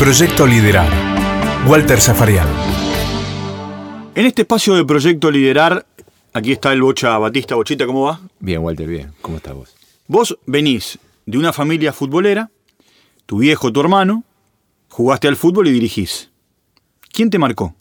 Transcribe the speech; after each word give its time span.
Proyecto 0.00 0.46
Liderar. 0.46 0.88
Walter 1.68 2.00
Zafarian. 2.00 2.48
En 4.14 4.24
este 4.24 4.42
espacio 4.42 4.74
de 4.74 4.86
Proyecto 4.86 5.30
Liderar, 5.30 5.84
aquí 6.32 6.52
está 6.52 6.72
el 6.72 6.80
Bocha 6.80 7.18
Batista. 7.18 7.54
Bochita, 7.54 7.84
¿cómo 7.84 8.04
va? 8.04 8.18
Bien, 8.38 8.62
Walter, 8.62 8.88
bien. 8.88 9.12
¿Cómo 9.20 9.36
estás 9.36 9.52
vos? 9.52 9.76
Vos 10.06 10.38
venís 10.46 10.98
de 11.26 11.36
una 11.36 11.52
familia 11.52 11.92
futbolera, 11.92 12.50
tu 13.26 13.40
viejo, 13.40 13.70
tu 13.70 13.78
hermano, 13.78 14.24
jugaste 14.88 15.28
al 15.28 15.36
fútbol 15.36 15.68
y 15.68 15.72
dirigís. 15.72 16.30
¿Quién 17.12 17.28
te 17.28 17.38
marcó? 17.38 17.74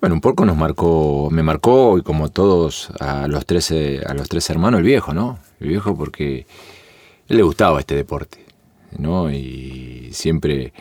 Bueno, 0.00 0.14
un 0.14 0.20
poco 0.20 0.44
nos 0.44 0.56
marcó, 0.56 1.28
me 1.32 1.42
marcó, 1.42 1.98
y 1.98 2.02
como 2.02 2.28
todos, 2.28 2.92
a 3.00 3.26
los 3.26 3.44
tres, 3.46 3.72
a 3.72 4.14
los 4.14 4.28
tres 4.28 4.48
hermanos, 4.48 4.78
el 4.78 4.86
viejo, 4.86 5.12
¿no? 5.12 5.40
El 5.58 5.70
viejo 5.70 5.96
porque 5.96 6.46
él 7.26 7.36
le 7.36 7.42
gustaba 7.42 7.80
este 7.80 7.96
deporte, 7.96 8.46
¿no? 8.96 9.28
Y 9.32 10.10
siempre 10.12 10.72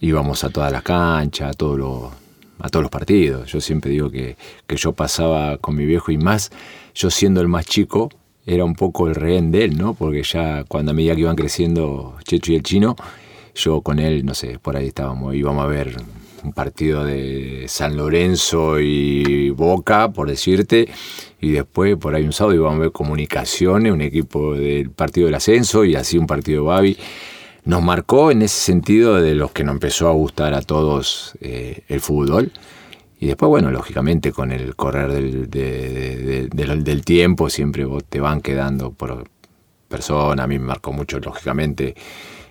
íbamos 0.00 0.44
a 0.44 0.50
todas 0.50 0.72
las 0.72 0.82
canchas, 0.82 1.50
a, 1.50 1.52
todos 1.54 1.78
los, 1.78 2.12
a 2.58 2.68
todos 2.68 2.82
los 2.82 2.90
partidos. 2.90 3.50
Yo 3.50 3.60
siempre 3.60 3.90
digo 3.90 4.10
que, 4.10 4.36
que 4.66 4.76
yo 4.76 4.92
pasaba 4.92 5.58
con 5.58 5.76
mi 5.76 5.84
viejo 5.84 6.10
y 6.12 6.18
más, 6.18 6.50
yo 6.94 7.10
siendo 7.10 7.40
el 7.40 7.48
más 7.48 7.66
chico, 7.66 8.10
era 8.46 8.64
un 8.64 8.74
poco 8.74 9.08
el 9.08 9.14
rehén 9.14 9.52
de 9.52 9.64
él, 9.64 9.78
¿no? 9.78 9.94
Porque 9.94 10.22
ya 10.22 10.64
cuando 10.64 10.92
a 10.92 10.94
medida 10.94 11.14
que 11.14 11.20
iban 11.20 11.36
creciendo 11.36 12.16
Checho 12.24 12.52
y 12.52 12.56
el 12.56 12.62
chino, 12.62 12.96
yo 13.54 13.82
con 13.82 13.98
él, 13.98 14.24
no 14.24 14.34
sé, 14.34 14.58
por 14.58 14.76
ahí 14.76 14.88
estábamos, 14.88 15.34
íbamos 15.34 15.64
a 15.64 15.68
ver 15.68 15.96
un 16.42 16.52
partido 16.52 17.04
de 17.04 17.66
San 17.68 17.96
Lorenzo 17.96 18.80
y 18.80 19.50
Boca, 19.50 20.12
por 20.12 20.28
decirte, 20.28 20.88
y 21.40 21.50
después 21.50 21.96
por 21.96 22.14
ahí 22.14 22.24
un 22.24 22.32
sábado 22.32 22.56
íbamos 22.56 22.76
a 22.76 22.80
ver 22.80 22.92
Comunicaciones, 22.92 23.92
un 23.92 24.00
equipo 24.00 24.54
del 24.54 24.90
partido 24.90 25.26
del 25.26 25.36
ascenso 25.36 25.84
y 25.84 25.94
así 25.94 26.18
un 26.18 26.26
partido 26.26 26.62
de 26.62 26.68
Babi. 26.68 26.96
Nos 27.64 27.82
marcó 27.82 28.30
en 28.30 28.42
ese 28.42 28.58
sentido 28.58 29.20
de 29.20 29.34
los 29.34 29.52
que 29.52 29.62
nos 29.62 29.74
empezó 29.74 30.08
a 30.08 30.12
gustar 30.12 30.52
a 30.54 30.62
todos 30.62 31.36
eh, 31.40 31.84
el 31.88 32.00
fútbol. 32.00 32.50
Y 33.20 33.26
después, 33.26 33.48
bueno, 33.50 33.70
lógicamente 33.70 34.32
con 34.32 34.50
el 34.50 34.74
correr 34.74 35.12
del, 35.48 36.50
del 36.50 37.04
tiempo 37.04 37.48
siempre 37.48 37.84
vos 37.84 38.04
te 38.04 38.18
van 38.18 38.40
quedando 38.40 38.90
por 38.90 39.28
persona. 39.86 40.42
A 40.42 40.46
mí 40.48 40.58
me 40.58 40.66
marcó 40.66 40.92
mucho, 40.92 41.20
lógicamente, 41.20 41.94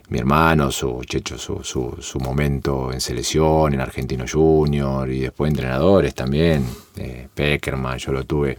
mi 0.07 0.19
hermano, 0.19 0.71
su 0.71 1.01
Checho, 1.05 1.37
su, 1.37 1.61
su, 1.63 2.19
momento 2.19 2.91
en 2.93 3.01
selección, 3.01 3.73
en 3.73 3.81
Argentino 3.81 4.25
Junior 4.31 5.09
y 5.09 5.21
después 5.21 5.49
entrenadores 5.49 6.13
también, 6.13 6.65
eh, 6.97 7.27
Peckerman, 7.33 7.97
yo 7.97 8.11
lo 8.11 8.23
tuve, 8.25 8.57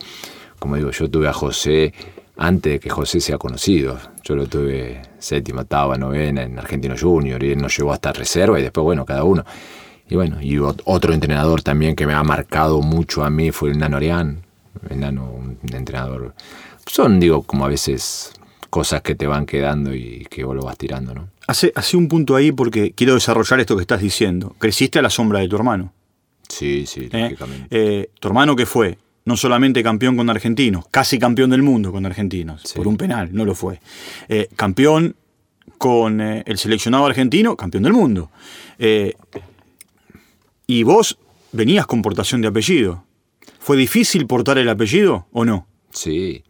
como 0.59 0.77
digo, 0.77 0.91
yo 0.91 1.11
tuve 1.11 1.29
a 1.29 1.33
José 1.33 1.93
antes 2.37 2.75
de 2.75 2.81
que 2.81 2.91
José 2.91 3.21
sea 3.21 3.39
conocido. 3.39 3.99
Yo 4.25 4.35
lo 4.35 4.47
tuve 4.47 5.03
séptima, 5.19 5.63
octava, 5.63 5.97
novena 5.97 6.43
en 6.43 6.59
Argentino 6.59 6.95
Junior 6.99 7.43
y 7.43 7.53
él 7.53 7.59
nos 7.59 7.77
llevó 7.77 7.93
hasta 7.93 8.13
reserva 8.13 8.59
y 8.59 8.63
después, 8.63 8.85
bueno, 8.85 9.05
cada 9.05 9.25
uno. 9.25 9.45
Y 10.09 10.17
bueno, 10.17 10.43
y 10.43 10.59
otro 10.59 11.15
entrenador 11.15 11.63
también 11.63 11.97
que 11.97 12.07
me 12.07 12.15
ha 12.15 12.23
marcado 12.23 12.81
mucho 12.83 13.25
a 13.25 13.31
mí 13.31 13.51
fue 13.51 13.71
el 13.71 13.79
Nano 13.79 13.97
Arián, 13.97 14.43
el 14.91 15.01
Nano, 15.01 15.31
un 15.31 15.59
entrenador. 15.73 16.35
Son, 16.87 17.21
digo, 17.21 17.43
como 17.43 17.65
a 17.65 17.69
veces 17.69 18.33
cosas 18.69 19.03
que 19.03 19.15
te 19.15 19.27
van 19.27 19.47
quedando 19.47 19.95
y 19.95 20.27
que 20.31 20.45
vos 20.45 20.57
lo 20.57 20.63
vas 20.63 20.79
tirando, 20.79 21.15
¿no? 21.15 21.29
Hace, 21.47 21.73
hace 21.75 21.97
un 21.97 22.09
punto 22.09 22.37
ahí 22.37 22.53
porque 22.53 22.93
quiero 22.93 23.15
desarrollar 23.15 23.61
esto 23.61 23.77
que 23.77 23.83
estás 23.83 24.01
diciendo. 24.01 24.55
Creciste 24.59 24.99
a 24.99 25.03
la 25.03 25.11
sombra 25.11 25.41
de 25.41 25.49
tu 25.49 25.57
hermano. 25.57 25.93
Sí, 26.49 26.87
sí, 26.87 27.09
¿Eh? 27.13 27.23
lógicamente. 27.23 27.67
Eh, 27.71 28.11
tu 28.19 28.29
hermano 28.29 28.57
que 28.57 28.67
fue 28.67 28.99
no 29.25 29.37
solamente 29.37 29.83
campeón 29.83 30.17
con 30.17 30.29
argentinos, 30.31 30.85
casi 30.91 31.19
campeón 31.19 31.51
del 31.51 31.63
mundo 31.63 31.93
con 31.93 32.05
argentinos, 32.07 32.73
por 32.75 32.89
un 32.89 32.97
penal, 32.97 33.31
no 33.33 33.45
lo 33.45 33.55
fue. 33.55 33.81
Eh, 34.29 34.49
campeón 34.57 35.17
con 35.79 36.21
el 36.21 36.59
seleccionado 36.59 37.07
argentino, 37.07 37.57
campeón 37.57 37.85
del 37.85 37.93
mundo. 37.93 38.31
y 40.67 40.83
vos 40.83 41.19
venías 41.53 41.87
con 41.87 42.03
portación 42.03 42.41
de 42.41 42.49
apellido. 42.49 43.05
¿Fue 43.59 43.77
difícil 43.77 44.27
portar 44.27 44.59
el 44.59 44.69
apellido 44.69 45.27
o 45.33 45.45
no? 45.45 45.67
Sí, 45.91 46.43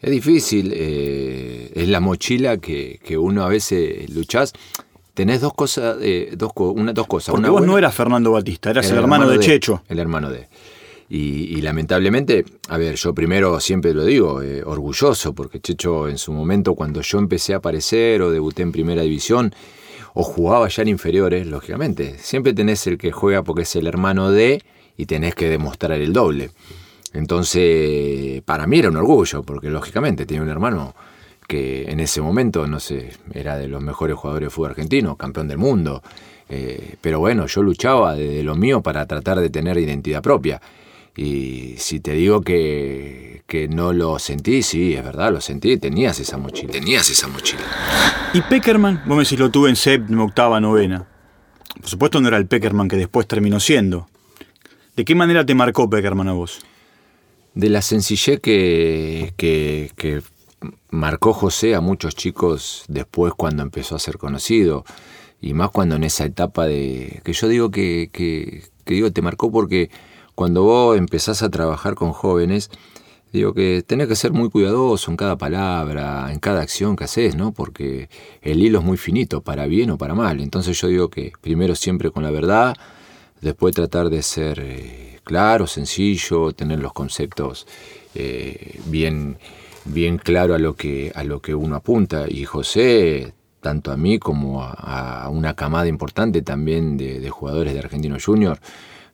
es 0.00 0.10
difícil, 0.10 0.72
eh, 0.74 1.72
es 1.74 1.88
la 1.88 2.00
mochila 2.00 2.56
que, 2.56 2.98
uno 3.18 3.44
a 3.44 3.48
veces 3.48 4.08
luchás. 4.14 4.52
Tenés 5.12 5.42
dos 5.42 5.52
cosas, 5.52 5.98
eh, 6.00 6.32
dos, 6.36 6.52
una, 6.56 6.92
dos 6.94 7.06
cosas. 7.06 7.34
Porque 7.34 7.50
vos 7.50 7.66
no 7.66 7.76
eras 7.76 7.94
Fernando 7.94 8.32
Batista, 8.32 8.70
eras 8.70 8.90
el, 8.90 8.96
hermano, 8.96 9.28
de, 9.28 9.38
Checho. 9.40 9.82
El 9.88 9.98
hermano 9.98 10.30
de. 10.30 10.48
Y, 11.12 11.60
lamentablemente, 11.60 12.44
a 12.68 12.78
ver, 12.78 12.94
yo 12.94 13.12
primero 13.12 13.58
siempre 13.58 13.92
lo 13.92 14.04
digo, 14.04 14.42
eh, 14.42 14.62
orgulloso, 14.62 15.34
porque 15.34 15.58
Checho 15.58 16.08
en 16.08 16.18
su 16.18 16.32
momento, 16.32 16.76
cuando 16.76 17.00
yo 17.00 17.18
empecé 17.18 17.52
a 17.52 17.56
aparecer 17.56 18.22
o 18.22 18.30
debuté 18.30 18.62
en 18.62 18.70
primera 18.70 19.02
división, 19.02 19.52
o 20.14 20.22
jugaba 20.22 20.68
ya 20.68 20.82
en 20.82 20.88
inferiores, 20.88 21.48
lógicamente, 21.48 22.16
siempre 22.18 22.52
tenés 22.52 22.86
el 22.86 22.96
que 22.96 23.10
juega 23.10 23.42
porque 23.42 23.62
es 23.62 23.74
el 23.74 23.88
hermano 23.88 24.30
de 24.30 24.62
y 24.96 25.06
tenés 25.06 25.34
que 25.34 25.48
demostrar 25.48 26.00
el 26.00 26.12
doble. 26.12 26.50
Entonces, 27.12 28.40
para 28.42 28.68
mí 28.68 28.78
era 28.78 28.88
un 28.88 28.96
orgullo, 28.96 29.42
porque 29.42 29.68
lógicamente 29.68 30.26
tenía 30.26 30.44
un 30.44 30.48
hermano 30.48 30.94
que 31.48 31.90
en 31.90 31.98
ese 31.98 32.20
momento, 32.20 32.68
no 32.68 32.78
sé, 32.78 33.10
era 33.34 33.56
de 33.56 33.66
los 33.66 33.82
mejores 33.82 34.14
jugadores 34.14 34.46
de 34.46 34.50
fútbol 34.50 34.70
argentino, 34.70 35.16
campeón 35.16 35.48
del 35.48 35.58
mundo. 35.58 36.04
Eh, 36.48 36.94
pero 37.00 37.18
bueno, 37.18 37.48
yo 37.48 37.64
luchaba 37.64 38.14
desde 38.14 38.44
lo 38.44 38.54
mío 38.54 38.80
para 38.80 39.04
tratar 39.06 39.40
de 39.40 39.50
tener 39.50 39.76
identidad 39.76 40.22
propia. 40.22 40.60
Y 41.16 41.74
si 41.78 42.00
te 42.00 42.12
digo 42.12 42.40
que, 42.40 43.42
que, 43.46 43.68
no 43.68 43.92
lo 43.92 44.18
sentí, 44.18 44.62
sí, 44.62 44.94
es 44.94 45.04
verdad, 45.04 45.32
lo 45.32 45.40
sentí, 45.40 45.76
tenías 45.76 46.18
esa 46.20 46.38
mochila. 46.38 46.72
Tenías 46.72 47.10
esa 47.10 47.28
mochila. 47.28 47.62
¿Y 48.32 48.40
Peckerman? 48.42 49.02
Vos 49.06 49.16
me 49.16 49.24
decís, 49.24 49.38
lo 49.38 49.50
tuve 49.50 49.70
en 49.70 49.76
séptima, 49.76 50.24
octava, 50.24 50.60
novena. 50.60 51.06
Por 51.80 51.88
supuesto 51.88 52.20
no 52.20 52.28
era 52.28 52.36
el 52.36 52.46
Peckerman 52.46 52.88
que 52.88 52.96
después 52.96 53.26
terminó 53.26 53.60
siendo. 53.60 54.08
¿De 54.96 55.04
qué 55.04 55.14
manera 55.14 55.44
te 55.44 55.54
marcó 55.54 55.90
Peckerman 55.90 56.28
a 56.28 56.32
vos? 56.32 56.60
de 57.54 57.68
la 57.68 57.82
sencillez 57.82 58.40
que, 58.40 59.32
que, 59.36 60.22
marcó 60.90 61.32
José 61.32 61.74
a 61.74 61.80
muchos 61.80 62.14
chicos 62.14 62.84
después 62.88 63.32
cuando 63.34 63.62
empezó 63.62 63.96
a 63.96 63.98
ser 63.98 64.18
conocido 64.18 64.84
y 65.40 65.54
más 65.54 65.70
cuando 65.70 65.96
en 65.96 66.04
esa 66.04 66.24
etapa 66.24 66.66
de 66.66 67.20
que 67.24 67.32
yo 67.32 67.48
digo 67.48 67.70
que, 67.70 68.10
que, 68.12 68.64
digo 68.84 69.12
te 69.12 69.22
marcó 69.22 69.50
porque 69.50 69.90
cuando 70.40 70.62
vos 70.62 70.96
empezás 70.96 71.42
a 71.42 71.50
trabajar 71.50 71.94
con 71.94 72.12
jóvenes 72.12 72.70
digo 73.32 73.52
que 73.52 73.84
tenés 73.86 74.08
que 74.08 74.16
ser 74.16 74.32
muy 74.32 74.48
cuidadoso 74.48 75.10
en 75.10 75.16
cada 75.18 75.36
palabra 75.36 76.32
en 76.32 76.38
cada 76.38 76.62
acción 76.62 76.96
que 76.96 77.04
haces 77.04 77.36
no 77.36 77.52
porque 77.52 78.08
el 78.42 78.62
hilo 78.62 78.78
es 78.78 78.84
muy 78.84 78.96
finito 78.96 79.42
para 79.42 79.66
bien 79.66 79.90
o 79.90 79.98
para 79.98 80.14
mal 80.14 80.40
entonces 80.40 80.80
yo 80.80 80.88
digo 80.88 81.10
que 81.10 81.32
primero 81.40 81.74
siempre 81.74 82.10
con 82.10 82.22
la 82.22 82.30
verdad 82.30 82.74
después 83.42 83.74
tratar 83.74 84.08
de 84.10 84.22
ser 84.22 84.60
eh, 84.60 85.10
claro, 85.30 85.66
sencillo, 85.66 86.52
tener 86.52 86.80
los 86.80 86.92
conceptos 86.92 87.66
eh, 88.14 88.80
bien, 88.86 89.38
bien 89.84 90.18
claro 90.18 90.54
a 90.54 90.58
lo, 90.58 90.74
que, 90.74 91.12
a 91.14 91.24
lo 91.24 91.40
que 91.40 91.54
uno 91.54 91.76
apunta. 91.76 92.26
Y 92.28 92.44
José, 92.44 93.32
tanto 93.60 93.92
a 93.92 93.96
mí 93.96 94.18
como 94.18 94.62
a, 94.62 95.28
una 95.30 95.54
camada 95.54 95.86
importante 95.86 96.42
también 96.42 96.96
de, 96.96 97.30
jugadores 97.30 97.74
de 97.74 97.78
Argentino 97.78 98.16
Junior, 98.24 98.58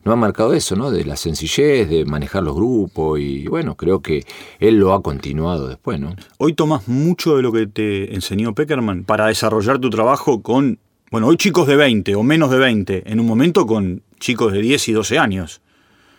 no 0.07 0.13
ha 0.13 0.15
marcado 0.15 0.53
eso, 0.53 0.75
¿no? 0.75 0.89
De 0.89 1.03
la 1.03 1.17
sencillez, 1.17 1.89
de 1.89 2.05
manejar 2.05 2.41
los 2.41 2.55
grupos 2.55 3.19
y 3.19 3.45
bueno, 3.47 3.75
creo 3.75 4.01
que 4.01 4.23
él 4.59 4.77
lo 4.77 4.93
ha 4.93 5.03
continuado 5.03 5.67
después, 5.67 5.99
¿no? 5.99 6.15
Hoy 6.37 6.53
tomas 6.53 6.87
mucho 6.87 7.35
de 7.35 7.41
lo 7.41 7.51
que 7.51 7.67
te 7.67 8.15
enseñó 8.15 8.55
Peckerman 8.55 9.03
para 9.03 9.27
desarrollar 9.27 9.79
tu 9.79 9.89
trabajo 9.89 10.41
con, 10.41 10.79
bueno, 11.11 11.27
hoy 11.27 11.35
chicos 11.35 11.67
de 11.67 11.75
20 11.75 12.15
o 12.15 12.23
menos 12.23 12.49
de 12.49 12.57
20, 12.57 13.11
en 13.11 13.19
un 13.19 13.25
momento 13.25 13.67
con 13.67 14.01
chicos 14.17 14.53
de 14.53 14.61
10 14.61 14.87
y 14.87 14.93
12 14.93 15.19
años. 15.19 15.61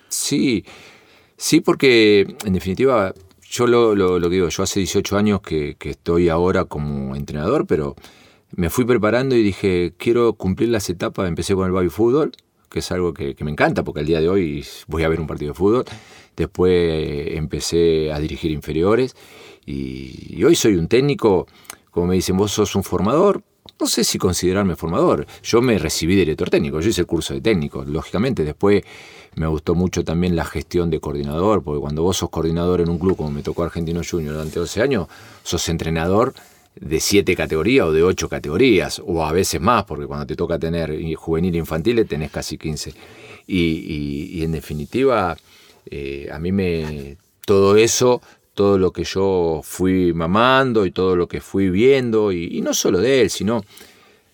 Sí, 0.09 0.65
sí, 1.39 1.61
porque 1.61 2.37
en 2.45 2.53
definitiva, 2.53 3.15
yo 3.49 3.67
lo, 3.67 3.95
lo, 3.95 4.21
que 4.21 4.35
digo, 4.35 4.49
yo 4.49 4.63
hace 4.63 4.81
18 4.81 5.17
años 5.17 5.41
que, 5.41 5.77
estoy 5.81 6.29
ahora 6.29 6.67
como 6.67 7.17
entrenador, 7.17 7.67
pero 7.67 7.97
me 8.55 8.69
fui 8.69 8.85
preparando 8.85 9.35
y 9.35 9.43
dije, 9.43 9.95
quiero 9.97 10.35
cumplir 10.35 10.69
las 10.69 10.91
etapas, 10.91 11.27
empecé 11.27 11.55
con 11.55 11.67
el 11.67 11.73
baby 11.73 11.89
fútbol, 11.89 12.33
que 12.69 12.81
es 12.81 12.93
algo 12.93 13.15
que, 13.15 13.37
me 13.41 13.51
encanta, 13.51 13.85
porque 13.85 14.01
al 14.01 14.07
día 14.07 14.21
de 14.21 14.29
hoy 14.29 14.65
voy 14.87 15.03
a 15.03 15.09
ver 15.09 15.21
un 15.21 15.27
partido 15.27 15.53
de 15.53 15.59
fútbol, 15.59 15.85
después 16.37 17.29
empecé 17.37 18.13
a 18.13 18.19
dirigir 18.19 18.51
inferiores, 18.51 19.17
y 19.65 20.43
hoy 20.45 20.55
soy 20.55 20.77
un 20.77 20.89
técnico, 20.89 21.47
como 21.91 22.07
me 22.07 22.15
dicen, 22.15 22.37
vos 22.37 22.53
sos 22.53 22.75
un 22.75 22.85
formador, 22.85 23.43
no 23.81 23.87
sé 23.87 24.03
si 24.03 24.19
considerarme 24.19 24.75
formador. 24.75 25.27
Yo 25.43 25.63
me 25.63 25.79
recibí 25.79 26.17
director 26.17 26.51
técnico, 26.51 26.81
yo 26.81 26.89
hice 26.89 27.03
el 27.03 27.07
curso 27.07 27.35
de 27.35 27.41
técnico. 27.41 27.85
Lógicamente, 27.85 28.45
después 28.45 28.83
me 29.37 29.47
gustó 29.47 29.77
mucho 29.77 30.05
también 30.05 30.35
la 30.35 30.45
gestión 30.45 30.91
de 30.91 30.99
coordinador, 30.99 31.63
porque 31.63 31.81
cuando 31.81 32.03
vos 32.03 32.17
sos 32.17 32.31
coordinador 32.31 32.81
en 32.81 32.89
un 32.89 32.99
club 32.99 33.17
como 33.17 33.31
me 33.31 33.43
tocó 33.43 33.63
Argentino 33.63 34.01
Junior 34.09 34.35
durante 34.35 34.59
12 34.59 34.83
años, 34.83 35.07
sos 35.45 35.69
entrenador 35.69 36.35
de 36.81 37.01
7 37.01 37.35
categorías 37.37 37.87
o 37.87 37.93
de 37.93 38.03
8 38.03 38.29
categorías, 38.29 39.03
o 39.05 39.25
a 39.25 39.33
veces 39.33 39.61
más, 39.61 39.85
porque 39.85 40.07
cuando 40.07 40.27
te 40.27 40.37
toca 40.37 40.59
tener 40.59 40.93
juvenil 41.15 41.57
infantil 41.57 42.07
tenés 42.07 42.31
casi 42.31 42.59
15. 42.59 42.95
Y, 43.47 44.43
en 44.43 44.53
definitiva, 44.53 45.37
eh, 45.87 46.29
a 46.31 46.39
mí 46.39 46.53
me. 46.53 47.17
Todo 47.47 47.77
eso 47.77 48.21
todo 48.59 48.77
lo 48.77 48.91
que 48.91 49.05
yo 49.05 49.61
fui 49.63 50.13
mamando 50.13 50.85
y 50.85 50.91
todo 50.91 51.15
lo 51.15 51.29
que 51.29 51.41
fui 51.41 51.71
viendo, 51.71 52.33
y, 52.33 52.61
no 52.61 52.75
solo 52.75 52.99
de 52.99 53.21
él, 53.21 53.31
sino 53.31 53.63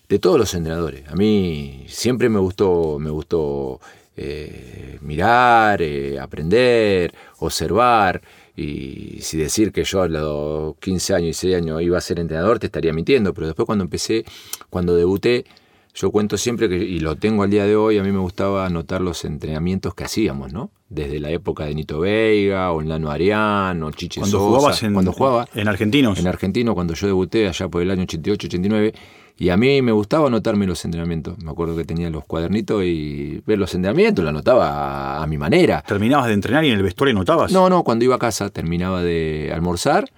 de 0.09 0.17
todos 0.17 0.39
los 0.39 0.51
entrenadores. 0.55 1.07
A 1.09 1.15
mí 1.15 1.85
siempre 1.87 2.27
me 2.27 2.39
gustó, 2.39 2.97
me 2.97 3.11
gustó 3.11 3.79
eh, 4.17 4.97
mirar, 5.01 5.79
eh, 5.83 6.19
aprender, 6.19 7.13
observar. 7.37 8.19
Y 8.55 9.17
si 9.21 9.37
decir 9.37 9.71
que 9.71 9.83
yo 9.83 10.01
a 10.01 10.07
los 10.07 10.77
15 10.77 11.15
años 11.15 11.29
y 11.29 11.33
6 11.33 11.55
años 11.55 11.81
iba 11.81 11.97
a 11.97 12.01
ser 12.01 12.19
entrenador, 12.19 12.59
te 12.59 12.67
estaría 12.67 12.93
mintiendo. 12.93 13.33
Pero 13.33 13.47
después 13.47 13.65
cuando 13.65 13.83
empecé, 13.83 14.23
cuando 14.69 14.95
debuté, 14.95 15.45
yo 15.95 16.11
cuento 16.11 16.37
siempre 16.37 16.67
que, 16.67 16.75
y 16.75 16.99
lo 16.99 17.15
tengo 17.15 17.43
al 17.43 17.49
día 17.49 17.65
de 17.65 17.77
hoy, 17.77 17.97
a 17.97 18.03
mí 18.03 18.11
me 18.11 18.19
gustaba 18.19 18.65
anotar 18.65 18.99
los 18.99 19.23
entrenamientos 19.23 19.93
que 19.95 20.03
hacíamos, 20.03 20.51
¿no? 20.51 20.69
Desde 20.89 21.19
la 21.19 21.31
época 21.31 21.65
de 21.65 21.73
Nito 21.73 22.01
Veiga, 22.01 22.71
o 22.73 22.81
Lano 22.81 23.09
Ariano, 23.09 23.91
Chiche 23.91 24.19
Cuando 24.19 24.39
Sosa, 24.39 24.49
jugabas 24.49 24.83
en, 24.83 24.93
cuando 24.93 25.13
jugaba 25.13 25.47
en 25.55 25.67
Argentinos. 25.69 26.19
en 26.19 26.27
Argentino, 26.27 26.75
cuando 26.75 26.93
yo 26.95 27.07
debuté 27.07 27.47
allá 27.47 27.69
por 27.69 27.81
el 27.81 27.91
año 27.91 28.03
88, 28.03 28.47
89, 28.47 28.93
y 29.37 29.49
a 29.49 29.57
mí 29.57 29.81
me 29.81 29.91
gustaba 29.91 30.27
anotarme 30.27 30.65
los 30.65 30.83
entrenamientos. 30.85 31.37
Me 31.39 31.51
acuerdo 31.51 31.75
que 31.75 31.83
tenía 31.85 32.09
los 32.09 32.23
cuadernitos 32.25 32.83
y 32.83 33.41
ver 33.45 33.59
los 33.59 33.73
entrenamientos, 33.75 34.23
lo 34.23 34.29
anotaba 34.29 35.21
a, 35.21 35.27
mi 35.27 35.37
manera. 35.37 35.83
¿Terminabas 35.85 36.27
de 36.27 36.33
entrenar 36.33 36.63
y 36.65 36.69
en 36.69 36.77
el 36.77 36.83
vestuario 36.83 37.13
notabas? 37.13 37.51
No, 37.51 37.69
no, 37.69 37.83
cuando 37.83 38.05
iba 38.05 38.15
a 38.15 38.19
casa 38.19 38.49
terminaba 38.49 39.01
de 39.03 39.51
almorzar 39.53 40.09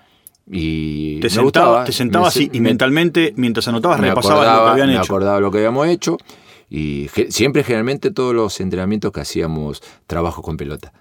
y 0.50 1.20
Te, 1.20 1.26
me 1.26 1.30
sentaba- 1.30 1.44
gustaba. 1.44 1.84
te 1.86 1.92
sentabas 1.92 2.38
Me- 2.38 2.44
y, 2.44 2.50
y 2.54 2.60
me- 2.62 2.70
mentalmente, 2.70 3.34
mientras 3.36 3.68
anotabas, 3.68 4.00
me 4.00 4.10
repasabas 4.10 4.46
lo 4.60 4.64
que 4.66 4.70
habían 4.72 4.88
me 4.90 4.94
hecho. 4.94 5.04
acordaba 5.04 5.40
lo 5.40 5.52
que 5.52 5.58
habíamos 5.58 5.88
hecho 5.88 6.18
y 6.70 7.10
siempre 7.30 7.64
generalmente 7.64 8.12
todos 8.12 8.34
los 8.36 8.60
entrenamientos 8.62 9.12
que 9.12 9.22
hacíamos 9.22 9.82
trabajo 10.06 10.42
con 10.42 10.58
pelota. 10.58 10.94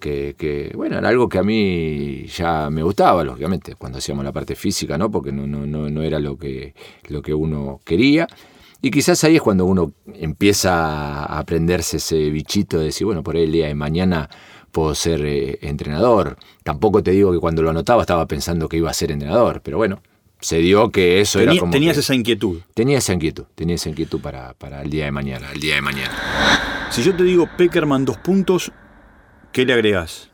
Que, 0.00 0.34
que, 0.36 0.72
bueno, 0.74 0.96
era 0.98 1.08
algo 1.10 1.28
que 1.28 1.38
a 1.38 1.42
mí 1.42 2.24
ya 2.26 2.70
me 2.70 2.82
gustaba, 2.82 3.22
lógicamente, 3.22 3.74
cuando 3.76 3.98
hacíamos 3.98 4.24
la 4.24 4.32
parte 4.32 4.56
física, 4.56 4.96
¿no? 4.98 5.10
Porque 5.10 5.30
no, 5.30 5.46
no, 5.46 5.66
no, 5.66 5.90
no 5.90 6.02
era 6.02 6.18
lo 6.18 6.38
que, 6.38 6.74
lo 7.08 7.20
que 7.22 7.34
uno 7.34 7.80
quería. 7.84 8.26
Y 8.82 8.90
quizás 8.90 9.22
ahí 9.24 9.36
es 9.36 9.42
cuando 9.42 9.66
uno 9.66 9.92
empieza 10.14 11.22
a 11.24 11.38
aprenderse 11.38 11.98
ese 11.98 12.30
bichito 12.30 12.78
de 12.78 12.86
decir, 12.86 13.04
bueno, 13.04 13.22
por 13.22 13.36
ahí 13.36 13.44
el 13.44 13.52
día 13.52 13.66
de 13.66 13.74
mañana 13.74 14.30
puedo 14.72 14.94
ser 14.94 15.20
eh, 15.26 15.58
entrenador. 15.60 16.38
Tampoco 16.64 17.02
te 17.02 17.10
digo 17.10 17.30
que 17.30 17.38
cuando 17.38 17.60
lo 17.60 17.68
anotaba 17.68 18.00
estaba 18.02 18.26
pensando 18.26 18.68
que 18.70 18.78
iba 18.78 18.88
a 18.90 18.94
ser 18.94 19.10
entrenador, 19.12 19.60
pero 19.62 19.76
bueno, 19.76 20.00
se 20.40 20.58
dio 20.58 20.90
que 20.90 21.20
eso 21.20 21.38
Tení- 21.40 21.42
era 21.42 21.56
como... 21.60 21.72
tenías 21.72 21.94
que- 21.96 22.00
esa 22.00 22.14
inquietud. 22.14 22.60
Tenía 22.72 22.96
esa 22.96 23.12
inquietud, 23.12 23.44
tenía 23.54 23.74
esa 23.74 23.90
inquietud 23.90 24.18
para, 24.22 24.54
para 24.54 24.80
el 24.80 24.88
día 24.88 25.04
de 25.04 25.12
mañana. 25.12 25.48
El 25.52 25.60
día 25.60 25.74
de 25.74 25.82
mañana. 25.82 26.88
Si 26.90 27.02
yo 27.02 27.14
te 27.14 27.22
digo 27.24 27.46
Peckerman 27.58 28.06
dos 28.06 28.16
puntos, 28.16 28.72
¿qué 29.52 29.64
le 29.64 29.72
agregás? 29.72 30.28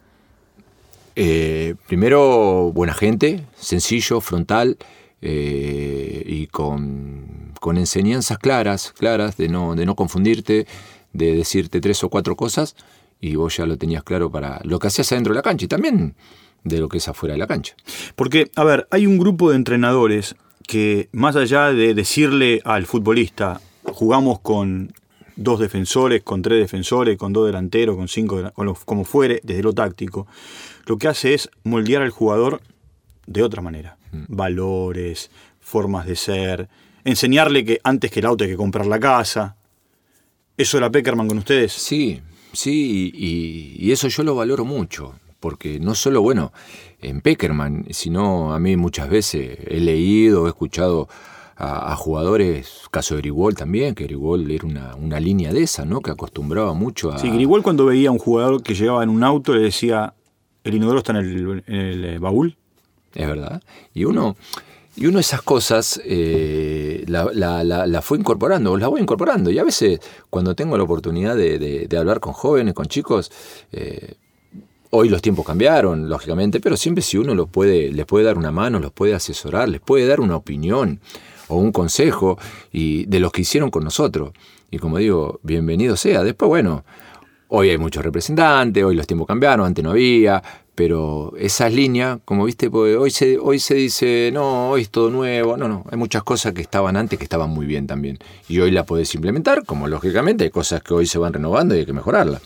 Eh, 1.14 1.74
primero, 1.86 2.72
buena 2.72 2.94
gente, 2.94 3.44
sencillo, 3.56 4.20
frontal 4.20 4.76
eh, 5.22 6.22
y 6.26 6.46
con, 6.48 7.54
con 7.60 7.78
enseñanzas 7.78 8.38
claras, 8.38 8.92
claras, 8.92 9.36
de 9.36 9.48
no, 9.48 9.74
de 9.74 9.86
no 9.86 9.96
confundirte, 9.96 10.66
de 11.12 11.34
decirte 11.34 11.80
tres 11.80 12.04
o 12.04 12.10
cuatro 12.10 12.36
cosas 12.36 12.76
y 13.20 13.34
vos 13.36 13.56
ya 13.56 13.66
lo 13.66 13.78
tenías 13.78 14.02
claro 14.02 14.30
para 14.30 14.60
lo 14.64 14.78
que 14.78 14.88
hacías 14.88 15.10
adentro 15.12 15.32
de 15.32 15.38
la 15.38 15.42
cancha 15.42 15.64
y 15.64 15.68
también 15.68 16.14
de 16.64 16.78
lo 16.78 16.88
que 16.88 16.98
es 16.98 17.08
afuera 17.08 17.34
de 17.34 17.38
la 17.38 17.46
cancha. 17.46 17.74
Porque, 18.14 18.50
a 18.56 18.64
ver, 18.64 18.86
hay 18.90 19.06
un 19.06 19.18
grupo 19.18 19.50
de 19.50 19.56
entrenadores 19.56 20.36
que, 20.66 21.08
más 21.12 21.36
allá 21.36 21.72
de 21.72 21.94
decirle 21.94 22.60
al 22.64 22.86
futbolista, 22.86 23.60
jugamos 23.84 24.40
con 24.40 24.92
dos 25.36 25.60
defensores, 25.60 26.22
con 26.22 26.42
tres 26.42 26.58
defensores, 26.58 27.16
con 27.16 27.32
dos 27.32 27.46
delanteros, 27.46 27.96
con 27.96 28.08
cinco, 28.08 28.50
con 28.54 28.74
como 28.84 29.04
fuere, 29.04 29.40
desde 29.44 29.62
lo 29.62 29.72
táctico, 29.72 30.26
lo 30.86 30.96
que 30.96 31.08
hace 31.08 31.34
es 31.34 31.50
moldear 31.62 32.02
al 32.02 32.10
jugador 32.10 32.60
de 33.26 33.42
otra 33.42 33.62
manera. 33.62 33.98
Valores, 34.28 35.30
formas 35.60 36.06
de 36.06 36.16
ser, 36.16 36.68
enseñarle 37.04 37.64
que 37.64 37.80
antes 37.84 38.10
que 38.10 38.20
el 38.20 38.26
auto 38.26 38.44
hay 38.44 38.50
que 38.50 38.56
comprar 38.56 38.86
la 38.86 38.98
casa. 38.98 39.56
¿Eso 40.56 40.78
era 40.78 40.90
Peckerman 40.90 41.28
con 41.28 41.38
ustedes? 41.38 41.72
Sí, 41.72 42.22
sí, 42.52 43.12
y, 43.14 43.76
y 43.78 43.92
eso 43.92 44.08
yo 44.08 44.22
lo 44.22 44.34
valoro 44.34 44.64
mucho, 44.64 45.14
porque 45.38 45.78
no 45.78 45.94
solo, 45.94 46.22
bueno, 46.22 46.52
en 47.02 47.20
Peckerman, 47.20 47.86
sino 47.90 48.54
a 48.54 48.58
mí 48.58 48.76
muchas 48.76 49.10
veces 49.10 49.58
he 49.66 49.80
leído, 49.80 50.46
he 50.46 50.48
escuchado 50.48 51.08
a, 51.56 51.92
a 51.92 51.96
jugadores, 51.96 52.82
caso 52.90 53.14
de 53.14 53.22
Grigol 53.22 53.54
también, 53.54 53.94
que 53.94 54.04
Grigol 54.04 54.50
era 54.50 54.66
una, 54.66 54.94
una 54.96 55.18
línea 55.20 55.52
de 55.52 55.62
esa, 55.62 55.84
¿no? 55.84 56.00
Que 56.00 56.10
acostumbraba 56.10 56.74
mucho 56.74 57.12
a... 57.12 57.18
Sí, 57.18 57.28
igual 57.28 57.62
cuando 57.62 57.86
veía 57.86 58.10
a 58.10 58.12
un 58.12 58.18
jugador 58.18 58.62
que 58.62 58.74
llegaba 58.74 59.02
en 59.02 59.08
un 59.10 59.24
auto 59.24 59.54
le 59.54 59.60
decía, 59.62 60.14
el 60.64 60.74
inodoro 60.74 60.98
está 60.98 61.12
en 61.12 61.18
el, 61.18 61.64
en 61.66 61.74
el, 61.74 62.04
eh, 62.04 62.18
baúl. 62.18 62.56
Es 63.14 63.26
verdad. 63.26 63.62
Y 63.94 64.04
uno, 64.04 64.36
y 64.96 65.06
uno 65.06 65.18
esas 65.18 65.40
cosas 65.40 65.98
eh, 66.04 67.04
la, 67.08 67.30
la- 67.32 67.64
la- 67.64 67.86
la 67.86 68.02
fue 68.02 68.18
incorporando, 68.18 68.72
o 68.72 68.76
las 68.76 68.90
voy 68.90 69.00
incorporando. 69.00 69.50
Y 69.50 69.58
a 69.58 69.64
veces, 69.64 70.00
cuando 70.28 70.54
tengo 70.54 70.76
la 70.76 70.82
oportunidad 70.84 71.34
de, 71.36 71.58
de- 71.58 71.86
de 71.88 71.96
hablar 71.96 72.20
con 72.20 72.34
jóvenes, 72.34 72.74
con 72.74 72.84
chicos, 72.86 73.32
eh, 73.72 74.14
hoy 74.90 75.08
los 75.08 75.22
tiempos 75.22 75.46
cambiaron, 75.46 76.08
lógicamente, 76.10 76.60
pero 76.60 76.76
siempre 76.76 77.02
si 77.02 77.16
uno 77.16 77.34
los 77.34 77.48
puede, 77.48 77.90
les 77.92 78.04
puede 78.04 78.26
dar 78.26 78.36
una 78.36 78.50
mano, 78.50 78.78
los 78.78 78.92
puede 78.92 79.14
asesorar, 79.14 79.68
les 79.70 79.80
puede 79.80 80.06
dar 80.06 80.20
una 80.20 80.36
opinión 80.36 81.00
o 81.48 81.56
un 81.56 81.72
consejo 81.72 82.38
y 82.72 83.04
de 83.06 83.20
los 83.20 83.32
que 83.32 83.42
hicieron 83.42 83.70
con 83.70 83.84
nosotros. 83.84 84.32
Y 84.70 84.78
como 84.78 84.98
digo, 84.98 85.40
bienvenido 85.42 85.96
sea. 85.96 86.22
Después, 86.22 86.48
bueno, 86.48 86.84
Hoy 87.48 87.70
hay 87.70 87.78
muchos 87.78 88.04
representantes, 88.04 88.82
hoy 88.82 88.96
los 88.96 89.06
tiempos 89.06 89.28
cambiaron, 89.28 89.66
antes 89.66 89.84
no 89.84 89.92
había, 89.92 90.42
pero 90.74 91.32
esas 91.38 91.72
líneas, 91.72 92.18
como 92.24 92.44
viste, 92.44 92.68
pues 92.68 92.96
hoy 92.96 93.12
se, 93.12 93.38
hoy 93.38 93.60
se 93.60 93.74
dice, 93.74 94.30
no, 94.32 94.70
hoy 94.70 94.82
es 94.82 94.90
todo 94.90 95.10
nuevo, 95.10 95.56
no, 95.56 95.68
no, 95.68 95.84
hay 95.88 95.96
muchas 95.96 96.24
cosas 96.24 96.52
que 96.54 96.62
estaban 96.62 96.96
antes 96.96 97.16
que 97.16 97.24
estaban 97.24 97.50
muy 97.50 97.64
bien 97.64 97.86
también. 97.86 98.18
Y 98.48 98.58
hoy 98.58 98.72
las 98.72 98.84
podés 98.84 99.14
implementar, 99.14 99.64
como 99.64 99.86
lógicamente 99.86 100.42
hay 100.42 100.50
cosas 100.50 100.82
que 100.82 100.92
hoy 100.92 101.06
se 101.06 101.18
van 101.18 101.32
renovando 101.32 101.76
y 101.76 101.78
hay 101.78 101.86
que 101.86 101.92
mejorarlas. 101.92 102.42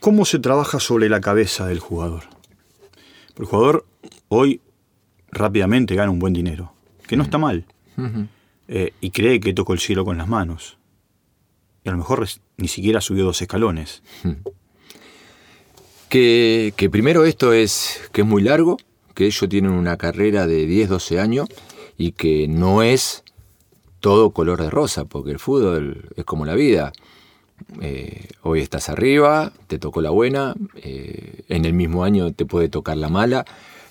¿Cómo 0.00 0.24
se 0.24 0.40
trabaja 0.40 0.80
sobre 0.80 1.08
la 1.08 1.20
cabeza 1.20 1.68
del 1.68 1.78
jugador? 1.78 2.24
El 3.38 3.44
jugador 3.44 3.86
hoy 4.26 4.60
rápidamente 5.30 5.94
gana 5.94 6.10
un 6.10 6.18
buen 6.18 6.32
dinero, 6.32 6.72
que 7.06 7.16
no 7.16 7.22
está 7.22 7.38
mal, 7.38 7.64
eh, 8.68 8.92
y 9.00 9.10
cree 9.10 9.40
que 9.40 9.52
tocó 9.52 9.72
el 9.72 9.80
cielo 9.80 10.04
con 10.04 10.18
las 10.18 10.28
manos. 10.28 10.78
Y 11.84 11.88
a 11.88 11.92
lo 11.92 11.98
mejor 11.98 12.26
ni 12.56 12.68
siquiera 12.68 13.00
subió 13.00 13.24
dos 13.24 13.40
escalones. 13.42 14.02
Que, 16.08 16.74
que 16.76 16.90
primero 16.90 17.24
esto 17.24 17.52
es 17.52 18.00
que 18.12 18.22
es 18.22 18.26
muy 18.26 18.42
largo, 18.42 18.78
que 19.14 19.26
ellos 19.26 19.48
tienen 19.48 19.70
una 19.70 19.96
carrera 19.96 20.46
de 20.46 20.66
10, 20.66 20.88
12 20.88 21.20
años 21.20 21.48
y 21.96 22.12
que 22.12 22.48
no 22.48 22.82
es 22.82 23.22
todo 24.00 24.30
color 24.30 24.60
de 24.60 24.70
rosa, 24.70 25.04
porque 25.04 25.30
el 25.30 25.38
fútbol 25.38 26.08
es 26.16 26.24
como 26.24 26.46
la 26.46 26.54
vida. 26.54 26.92
Eh, 27.80 28.28
hoy 28.42 28.60
estás 28.60 28.88
arriba, 28.88 29.52
te 29.66 29.78
tocó 29.78 30.00
la 30.00 30.10
buena, 30.10 30.54
eh, 30.76 31.42
en 31.48 31.64
el 31.64 31.74
mismo 31.74 32.04
año 32.04 32.32
te 32.32 32.46
puede 32.46 32.68
tocar 32.68 32.96
la 32.96 33.08
mala. 33.08 33.44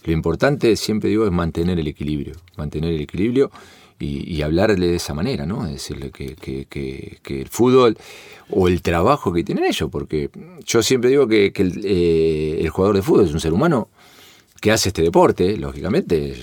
Lo 0.04 0.13
importante, 0.13 0.75
siempre 0.75 1.10
digo, 1.10 1.25
es 1.25 1.32
mantener 1.32 1.80
el 1.80 1.88
equilibrio, 1.88 2.34
mantener 2.58 2.94
el 2.94 3.01
equilibrio 3.01 3.51
y, 4.00 4.34
y 4.34 4.41
hablarle 4.41 4.88
de 4.88 4.96
esa 4.96 5.13
manera, 5.13 5.46
¿no? 5.46 5.65
Decirle 5.65 6.12
que, 6.12 6.36
que- 6.36 6.65
que- 6.65 7.20
que 7.22 7.41
el 7.41 7.50
fútbol 7.50 7.98
o 8.50 8.68
el 8.68 8.82
trabajo 8.82 9.32
que 9.34 9.44
tienen 9.44 9.65
ellos, 9.65 9.89
porque 9.91 10.29
yo 10.65 10.82
siempre 10.82 11.10
digo 11.10 11.27
que, 11.27 11.51
eh, 11.56 12.58
el 12.62 12.70
jugador 12.70 12.96
de 12.96 13.01
fútbol 13.01 13.25
es 13.25 13.34
un 13.34 13.39
ser 13.39 13.53
humano 13.53 13.89
que 14.62 14.72
hace 14.72 14.89
este 14.89 15.01
deporte, 15.01 15.56
lógicamente, 15.58 16.34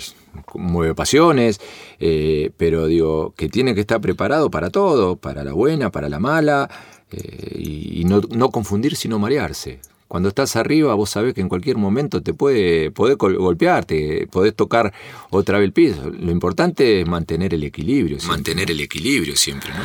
mueve 0.54 0.94
pasiones, 0.94 1.60
eh, 1.98 2.50
pero 2.56 2.86
digo, 2.86 3.34
que 3.36 3.48
tiene 3.48 3.74
que 3.74 3.80
estar 3.80 4.00
preparado 4.00 4.50
para 4.50 4.70
todo, 4.70 5.16
para 5.16 5.44
la 5.44 5.52
buena, 5.52 5.90
para 5.90 6.08
la 6.08 6.18
mala, 6.18 6.70
eh, 7.10 7.56
y, 7.58 8.00
y 8.00 8.04
no, 8.04 8.20
no 8.30 8.50
confundir 8.50 8.96
sino 8.96 9.18
marearse. 9.18 9.80
Cuando 10.08 10.28
estás 10.28 10.54
arriba, 10.56 10.94
vos 10.94 11.10
sabés 11.10 11.34
que 11.34 11.40
en 11.40 11.48
cualquier 11.48 11.76
momento 11.78 12.22
te 12.22 12.32
puede, 12.32 12.90
podés 12.92 13.16
gol- 13.18 13.36
golpearte, 13.38 14.28
podés 14.30 14.54
tocar 14.54 14.92
otra 15.30 15.58
vez 15.58 15.66
el 15.66 15.72
piso. 15.72 16.08
Lo 16.10 16.30
importante 16.30 17.00
es 17.00 17.08
mantener 17.08 17.54
el 17.54 17.64
equilibrio. 17.64 18.18
Mantener 18.28 18.70
el 18.70 18.80
equilibrio 18.80 19.34
siempre, 19.34 19.70
¿no? 19.70 19.82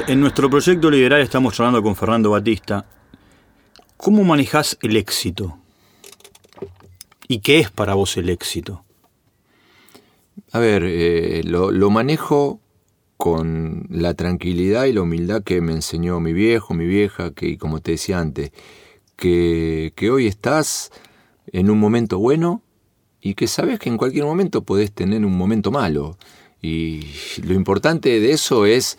Eh, 0.00 0.04
En 0.08 0.20
nuestro 0.20 0.48
proyecto 0.48 0.90
Liderar 0.90 1.20
estamos 1.20 1.58
hablando 1.60 1.82
con 1.82 1.94
Fernando 1.96 2.30
Batista. 2.30 2.86
¿Cómo 3.98 4.24
manejás 4.24 4.78
el 4.82 4.96
éxito? 4.96 5.58
¿Y 7.28 7.40
qué 7.40 7.58
es 7.58 7.70
para 7.70 7.94
vos 7.94 8.16
el 8.16 8.30
éxito? 8.30 8.84
A 10.52 10.58
ver, 10.58 10.82
eh, 10.86 11.42
lo, 11.44 11.70
lo 11.72 11.90
manejo 11.90 12.60
con 13.16 13.86
la 13.90 14.14
tranquilidad 14.14 14.84
y 14.84 14.92
la 14.92 15.02
humildad 15.02 15.42
que 15.42 15.60
me 15.60 15.72
enseñó 15.72 16.20
mi 16.20 16.32
viejo, 16.32 16.72
mi 16.74 16.86
vieja, 16.86 17.32
que 17.32 17.48
y 17.48 17.56
como 17.56 17.80
te 17.80 17.92
decía 17.92 18.20
antes, 18.20 18.50
que, 19.16 19.92
que 19.96 20.10
hoy 20.10 20.26
estás 20.26 20.92
en 21.52 21.70
un 21.70 21.78
momento 21.78 22.18
bueno 22.18 22.62
y 23.20 23.34
que 23.34 23.46
sabes 23.46 23.78
que 23.78 23.88
en 23.88 23.96
cualquier 23.96 24.24
momento 24.24 24.62
podés 24.62 24.92
tener 24.92 25.24
un 25.24 25.36
momento 25.36 25.70
malo. 25.70 26.16
Y 26.62 27.06
lo 27.42 27.54
importante 27.54 28.20
de 28.20 28.32
eso 28.32 28.66
es 28.66 28.98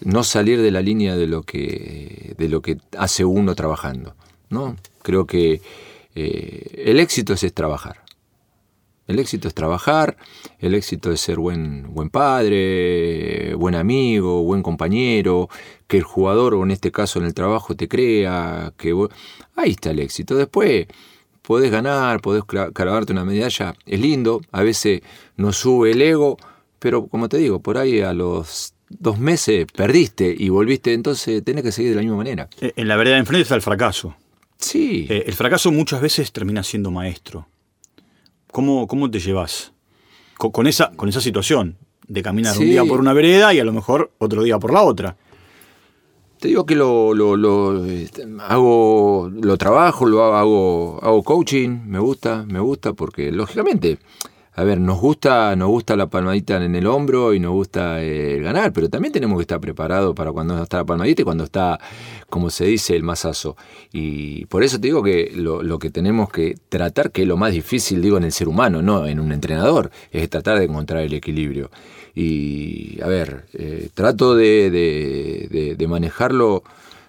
no 0.00 0.22
salir 0.24 0.60
de 0.60 0.70
la 0.70 0.82
línea 0.82 1.16
de 1.16 1.26
lo 1.26 1.42
que, 1.42 2.34
de 2.36 2.48
lo 2.48 2.60
que 2.62 2.78
hace 2.98 3.24
uno 3.24 3.54
trabajando. 3.54 4.14
¿no? 4.50 4.76
Creo 5.02 5.26
que 5.26 5.60
eh, 6.14 6.82
el 6.84 7.00
éxito 7.00 7.32
es, 7.32 7.42
es 7.42 7.54
trabajar 7.54 8.03
El 9.06 9.18
éxito 9.18 9.48
es 9.48 9.54
trabajar, 9.54 10.16
el 10.58 10.74
éxito 10.74 11.12
es 11.12 11.20
ser 11.20 11.38
buen, 11.38 11.92
buen 11.92 12.08
padre, 12.08 13.54
buen 13.54 13.74
amigo, 13.74 14.42
buen 14.42 14.62
compañero, 14.62 15.48
que 15.86 15.98
el 15.98 16.04
jugador, 16.04 16.54
o 16.54 16.62
en 16.62 16.70
este 16.70 16.90
caso 16.90 17.18
en 17.18 17.26
el 17.26 17.34
trabajo, 17.34 17.74
te 17.74 17.86
crea, 17.86 18.72
que 18.78 18.94
ahí 19.56 19.72
está 19.72 19.90
el 19.90 19.98
éxito. 19.98 20.34
Después 20.34 20.86
podés 21.42 21.70
ganar, 21.70 22.22
podés 22.22 22.44
clavarte 22.44 23.12
una 23.12 23.26
medalla, 23.26 23.74
es 23.84 24.00
lindo, 24.00 24.40
a 24.50 24.62
veces 24.62 25.02
nos 25.36 25.58
sube 25.58 25.90
el 25.90 26.00
ego, 26.00 26.38
pero 26.78 27.06
como 27.06 27.28
te 27.28 27.36
digo, 27.36 27.60
por 27.60 27.76
ahí 27.76 28.00
a 28.00 28.14
los 28.14 28.74
dos 28.88 29.18
meses 29.18 29.66
perdiste 29.74 30.34
y 30.36 30.48
volviste, 30.48 30.94
entonces 30.94 31.44
tenés 31.44 31.62
que 31.62 31.72
seguir 31.72 31.90
de 31.90 31.96
la 31.96 32.02
misma 32.02 32.16
manera. 32.16 32.48
Eh, 32.60 32.72
en 32.76 32.88
la 32.88 32.96
verdad 32.96 33.18
enfrente 33.18 33.42
está 33.42 33.54
el 33.54 33.62
fracaso. 33.62 34.16
Sí. 34.58 35.06
Eh, 35.10 35.24
el 35.26 35.34
fracaso 35.34 35.70
muchas 35.70 36.00
veces 36.00 36.32
termina 36.32 36.62
siendo 36.62 36.90
maestro. 36.90 37.46
¿Cómo, 38.54 38.86
cómo 38.86 39.10
te 39.10 39.18
llevas 39.18 39.72
con, 40.38 40.68
esa, 40.68 40.92
con 40.92 41.08
esa 41.08 41.20
situación 41.20 41.76
de 42.06 42.22
caminar 42.22 42.56
un 42.56 42.66
día 42.66 42.84
por 42.84 43.00
una 43.00 43.12
vereda 43.12 43.52
y 43.52 43.58
a 43.58 43.64
lo 43.64 43.72
mejor 43.72 44.12
otro 44.18 44.44
día 44.44 44.60
por 44.60 44.72
la 44.72 44.84
otra? 44.84 45.16
Te 46.38 46.46
digo 46.46 46.64
que 46.64 46.76
lo, 46.76 47.14
lo, 47.14 47.84
este, 47.84 48.24
hago, 48.38 49.28
lo 49.34 49.58
trabajo, 49.58 50.06
lo 50.06 50.22
hago, 50.22 51.00
hago 51.02 51.24
coaching, 51.24 51.80
me 51.84 51.98
gusta, 51.98 52.44
me 52.46 52.60
gusta, 52.60 52.92
porque 52.92 53.32
lógicamente 53.32 53.98
a 54.56 54.62
ver, 54.62 54.78
nos 54.78 55.00
gusta, 55.00 55.56
nos 55.56 55.68
gusta 55.68 55.96
la 55.96 56.06
palmadita 56.06 56.62
en 56.62 56.76
el 56.76 56.86
hombro 56.86 57.34
y 57.34 57.40
nos 57.40 57.52
gusta 57.52 58.02
eh, 58.04 58.38
ganar, 58.38 58.72
pero 58.72 58.88
también 58.88 59.12
tenemos 59.12 59.36
que 59.38 59.42
estar 59.42 59.60
preparados 59.60 60.14
para 60.14 60.30
cuando 60.30 60.62
está 60.62 60.76
la 60.78 60.84
palmadita 60.84 61.22
y 61.22 61.24
cuando 61.24 61.42
está, 61.42 61.80
como 62.30 62.50
se 62.50 62.66
dice, 62.66 62.94
el 62.94 63.02
masazo. 63.02 63.56
Y 63.92 64.46
por 64.46 64.62
eso 64.62 64.78
te 64.78 64.86
digo 64.86 65.02
que 65.02 65.32
lo, 65.34 65.78
que 65.80 65.90
tenemos 65.90 66.30
que 66.30 66.56
tratar, 66.68 67.10
que 67.10 67.22
es 67.22 67.28
lo 67.28 67.36
más 67.36 67.52
difícil, 67.52 68.00
digo, 68.00 68.16
en 68.16 68.24
el 68.24 68.32
ser 68.32 68.46
humano, 68.46 68.80
no 68.80 69.06
en 69.06 69.18
un 69.18 69.32
entrenador, 69.32 69.90
es 70.12 70.30
tratar 70.30 70.60
de 70.60 70.66
encontrar 70.66 71.02
el 71.02 71.14
equilibrio. 71.14 71.70
Y, 72.14 73.00
a 73.02 73.08
ver, 73.08 73.46
eh, 73.54 73.88
trato 73.92 74.36
de, 74.36 74.70
de 75.76 75.88
manejarlo 75.88 76.62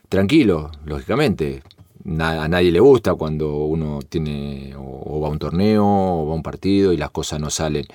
tranquilo, 0.10 0.72
lógicamente 0.84 1.62
a 2.07 2.47
nadie 2.47 2.71
le 2.71 2.79
gusta 2.79 3.15
cuando 3.15 3.65
uno 3.65 4.00
tiene 4.07 4.74
o, 4.77 5.19
va 5.21 5.27
a 5.27 5.31
un 5.31 5.39
torneo 5.39 5.85
o 5.85 6.27
va 6.27 6.33
a 6.33 6.35
un 6.35 6.43
partido 6.43 6.93
y 6.93 6.97
las 6.97 7.09
cosas 7.09 7.39
no 7.39 7.50
salen. 7.50 7.85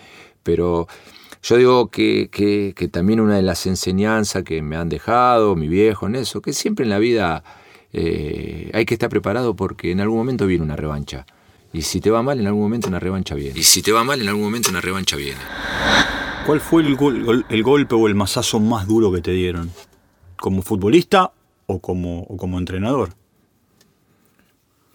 Pero 0.43 0.89
yo 1.43 1.57
digo 1.57 1.91
que, 1.91 2.29
que, 2.31 2.89
también 2.89 3.21
una 3.21 3.37
de 3.37 3.43
las 3.43 3.67
enseñanzas 3.67 4.43
que 4.43 4.63
me 4.63 4.77
han 4.77 4.89
dejado, 4.89 5.55
mi 5.55 5.69
viejo 5.69 6.07
en 6.07 6.17
eso, 6.17 6.43
que 6.43 6.53
siempre 6.53 6.85
en 6.85 6.91
la 6.91 6.99
vida 6.99 7.45
eh, 7.93 8.71
hay 8.75 8.85
que 8.85 8.95
estar 8.95 9.09
preparado 9.09 9.55
porque 9.55 9.93
en 9.93 10.01
algún 10.01 10.19
momento 10.19 10.47
viene 10.47 10.65
una 10.65 10.77
revancha. 10.77 11.25
Y 11.73 11.83
si 11.83 12.01
te 12.01 12.11
va 12.11 12.23
mal, 12.23 12.41
en 12.41 12.49
algún 12.49 12.63
momento 12.63 12.89
una 12.89 12.99
revancha 12.99 13.37
viene. 13.37 13.59
Y 13.59 13.63
si 13.63 13.81
te 13.81 13.93
va 13.93 14.03
mal, 14.03 14.21
en 14.21 14.29
algún 14.29 14.43
momento 14.43 14.71
una 14.71 14.81
revancha 14.81 15.17
viene. 15.17 15.39
¿Cuál 16.47 16.61
fue 16.61 16.83
el, 16.83 17.45
el 17.49 17.63
golpe 17.63 17.95
o 17.95 18.09
el 18.09 18.17
masazo 18.17 18.59
más 18.59 18.89
duro 18.89 19.13
que 19.13 19.21
te 19.21 19.31
dieron? 19.31 19.71
¿Como 20.37 20.63
futbolista 20.63 21.33
o 21.67 21.79
como, 21.79 22.23
o 22.23 22.37
como 22.37 22.59
entrenador? 22.59 23.20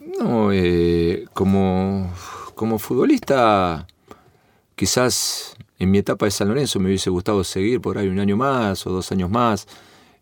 No, 0.05 0.51
eh, 0.51 1.25
como, 1.33 2.13
como 2.53 2.77
futbolista, 2.77 3.87
quizás 4.75 5.55
en 5.79 5.91
mi 5.91 5.97
etapa 5.99 6.25
de 6.25 6.31
San 6.31 6.47
Lorenzo 6.47 6.79
me 6.79 6.87
hubiese 6.87 7.09
gustado 7.09 7.43
seguir 7.43 7.81
por 7.81 7.97
ahí 7.97 8.07
un 8.07 8.19
año 8.19 8.37
más 8.37 8.85
o 8.85 8.91
dos 8.91 9.11
años 9.11 9.29
más. 9.29 9.67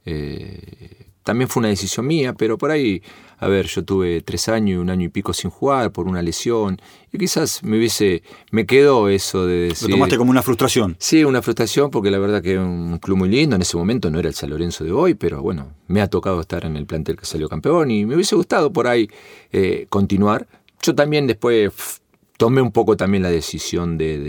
Eh, 0.05 1.02
también 1.23 1.49
fue 1.49 1.61
una 1.61 1.69
decisión 1.69 2.05
mía, 2.05 2.33
pero 2.33 2.57
por 2.57 2.71
ahí, 2.71 3.01
a 3.39 3.47
ver, 3.47 3.67
yo 3.67 3.83
tuve 3.83 4.21
tres 4.21 4.49
años 4.49 4.75
y 4.75 4.77
un 4.77 4.89
año 4.89 5.05
y 5.05 5.09
pico 5.09 5.33
sin 5.33 5.49
jugar 5.49 5.91
por 5.91 6.07
una 6.07 6.21
lesión 6.21 6.79
y 7.11 7.17
quizás 7.17 7.63
me 7.63 7.77
hubiese, 7.77 8.23
me 8.51 8.65
quedó 8.65 9.09
eso 9.09 9.45
de 9.45 9.69
decir... 9.69 9.89
Lo 9.89 9.95
tomaste 9.95 10.17
como 10.17 10.31
una 10.31 10.41
frustración. 10.41 10.95
Sí, 10.99 11.23
una 11.23 11.41
frustración 11.41 11.89
porque 11.89 12.11
la 12.11 12.19
verdad 12.19 12.41
que 12.41 12.57
un 12.57 12.99
club 12.99 13.17
muy 13.17 13.29
lindo, 13.29 13.55
en 13.55 13.61
ese 13.61 13.77
momento 13.77 14.11
no 14.11 14.19
era 14.19 14.27
el 14.27 14.35
San 14.35 14.49
Lorenzo 14.49 14.83
de 14.83 14.91
hoy, 14.91 15.13
pero 15.15 15.41
bueno, 15.41 15.73
me 15.87 16.01
ha 16.01 16.07
tocado 16.07 16.41
estar 16.41 16.65
en 16.65 16.75
el 16.75 16.85
plantel 16.85 17.17
que 17.17 17.25
salió 17.25 17.47
campeón 17.49 17.89
y 17.91 18.05
me 18.05 18.15
hubiese 18.15 18.35
gustado 18.35 18.71
por 18.71 18.87
ahí 18.87 19.09
eh, 19.51 19.87
continuar. 19.89 20.47
Yo 20.81 20.93
también 20.93 21.27
después 21.27 22.01
tomé 22.43 22.61
un 22.61 22.73
poco 22.73 22.97
también 22.97 23.23
la 23.23 23.29
decisión 23.29 23.97
de, 23.97 24.19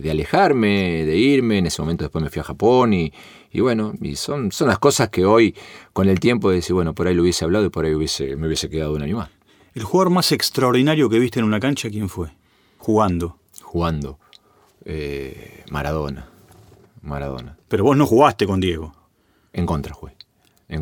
de, 0.00 0.10
alejarme, 0.12 1.04
de 1.04 1.16
irme. 1.16 1.58
En 1.58 1.66
ese 1.66 1.82
momento 1.82 2.04
después 2.04 2.22
me 2.22 2.30
fui 2.30 2.38
a 2.38 2.44
Japón 2.44 2.92
y, 2.92 3.12
y 3.50 3.60
bueno, 3.60 3.94
y 4.00 4.14
son, 4.14 4.52
son 4.52 4.68
las 4.68 4.78
cosas 4.78 5.08
que 5.08 5.24
hoy, 5.24 5.52
con 5.92 6.08
el 6.08 6.20
tiempo, 6.20 6.50
de 6.50 6.56
decir, 6.56 6.72
bueno, 6.72 6.94
por 6.94 7.08
ahí 7.08 7.16
lo 7.16 7.22
hubiese 7.22 7.44
hablado 7.44 7.64
y 7.64 7.70
por 7.70 7.84
ahí 7.84 7.96
hubiese, 7.96 8.36
me 8.36 8.46
hubiese 8.46 8.70
quedado 8.70 8.94
un 8.94 9.02
año 9.02 9.16
más. 9.16 9.30
¿El 9.74 9.82
jugador 9.82 10.10
más 10.12 10.30
extraordinario 10.30 11.10
que 11.10 11.18
viste 11.18 11.40
en 11.40 11.46
una 11.46 11.58
cancha, 11.58 11.90
quién 11.90 12.08
fue? 12.08 12.28
Jugando. 12.78 13.40
Jugando. 13.60 14.20
Eh, 14.84 15.64
Maradona. 15.68 16.28
Maradona. 17.02 17.58
Pero 17.66 17.82
vos 17.82 17.96
no 17.96 18.06
jugaste 18.06 18.46
con 18.46 18.60
Diego. 18.60 18.94
En 19.52 19.66
contra 19.66 19.92
jugué. 19.94 20.14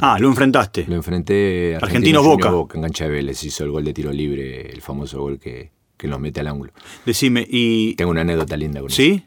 ah, 0.03 0.19
lo 0.21 0.29
enfrentaste. 0.29 0.85
Lo 0.89 0.97
enfrenté. 0.97 1.79
Argentino, 1.81 2.23
Boca. 2.23 2.51
Boca. 2.51 2.77
En 2.77 2.83
cancha 2.83 3.05
de 3.05 3.13
Vélez 3.13 3.43
hizo 3.45 3.65
el 3.65 3.71
gol 3.71 3.85
de 3.85 3.95
tiro 3.95 4.13
libre, 4.13 4.71
el 4.71 4.83
famoso 4.83 5.23
gol 5.23 5.39
que, 5.39 5.73
que 5.97 6.09
nos 6.09 6.21
mete 6.21 6.41
al 6.41 6.49
ángulo. 6.49 6.73
Decime, 7.07 7.47
y. 7.49 7.95
Tengo 7.95 8.11
una 8.11 8.23
anécdota 8.23 8.57
linda 8.57 8.81
con 8.81 8.91
¿Sí? 8.91 9.25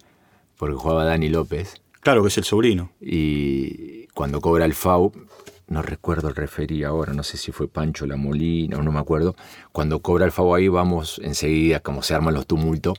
Porque 0.57 0.75
jugaba 0.75 1.05
Dani 1.05 1.29
López. 1.29 1.81
Claro 2.01 2.21
que 2.21 2.29
es 2.29 2.37
el 2.37 2.43
sobrino. 2.43 2.91
Y 3.01 4.07
cuando 4.07 4.41
cobra 4.41 4.65
el 4.65 4.73
FAU, 4.73 5.11
no 5.67 5.81
recuerdo 5.81 6.29
el 6.29 6.35
referí 6.35 6.83
ahora, 6.83 7.13
no 7.13 7.23
sé 7.23 7.37
si 7.37 7.51
fue 7.51 7.67
Pancho 7.67 8.05
La 8.05 8.15
Molina 8.15 8.77
o 8.77 8.83
no 8.83 8.91
me 8.91 8.99
acuerdo. 8.99 9.35
Cuando 9.71 9.99
cobra 10.01 10.25
el 10.25 10.31
FAU 10.31 10.55
ahí, 10.55 10.67
vamos 10.69 11.19
enseguida, 11.23 11.81
como 11.81 12.01
se 12.01 12.15
arman 12.15 12.33
los 12.33 12.47
tumultos, 12.47 12.97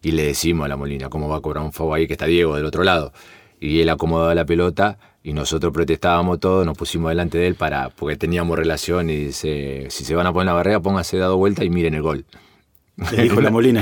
y 0.00 0.12
le 0.12 0.24
decimos 0.24 0.66
a 0.66 0.68
La 0.68 0.76
Molina, 0.76 1.08
¿cómo 1.08 1.28
va 1.28 1.38
a 1.38 1.40
cobrar 1.40 1.64
un 1.64 1.72
FAU 1.72 1.94
ahí 1.94 2.06
que 2.06 2.12
está 2.12 2.26
Diego 2.26 2.54
del 2.56 2.66
otro 2.66 2.84
lado? 2.84 3.12
Y 3.58 3.80
él 3.80 3.88
acomodaba 3.88 4.34
la 4.34 4.44
pelota 4.44 4.98
y 5.22 5.32
nosotros 5.32 5.72
protestábamos 5.72 6.38
todos, 6.38 6.64
nos 6.66 6.76
pusimos 6.76 7.10
delante 7.10 7.38
de 7.38 7.46
él 7.46 7.54
para, 7.54 7.88
porque 7.90 8.16
teníamos 8.16 8.58
relación 8.58 9.10
y 9.10 9.16
dice, 9.16 9.86
si 9.88 10.04
se 10.04 10.14
van 10.14 10.26
a 10.26 10.32
poner 10.32 10.46
la 10.46 10.52
barrera, 10.52 10.80
póngase 10.80 11.16
dado 11.16 11.36
vuelta 11.36 11.64
y 11.64 11.70
miren 11.70 11.94
el 11.94 12.02
gol. 12.02 12.26
Le 13.10 13.22
dijo 13.24 13.40
la 13.40 13.50
Molina. 13.50 13.80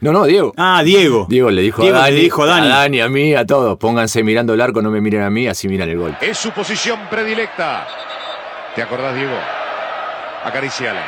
No, 0.00 0.12
no, 0.12 0.24
Diego. 0.24 0.52
Ah, 0.56 0.82
Diego. 0.84 1.26
Diego 1.28 1.50
le 1.50 1.62
dijo, 1.62 1.82
a, 1.82 1.90
Dani, 1.90 2.16
dijo 2.16 2.44
a, 2.44 2.46
Dani. 2.46 3.00
a 3.00 3.08
mí, 3.08 3.34
a 3.34 3.44
todos. 3.44 3.76
Pónganse 3.76 4.22
mirando 4.22 4.54
el 4.54 4.60
arco, 4.60 4.80
no 4.82 4.90
me 4.90 5.00
miren 5.00 5.22
a 5.22 5.30
mí, 5.30 5.48
así 5.48 5.68
miran 5.68 5.88
el 5.88 5.98
gol. 5.98 6.16
Es 6.20 6.38
su 6.38 6.52
posición 6.52 7.00
predilecta. 7.10 7.86
¿Te 8.76 8.82
acordás, 8.82 9.16
Diego? 9.16 9.34
Acariciala. 10.44 11.02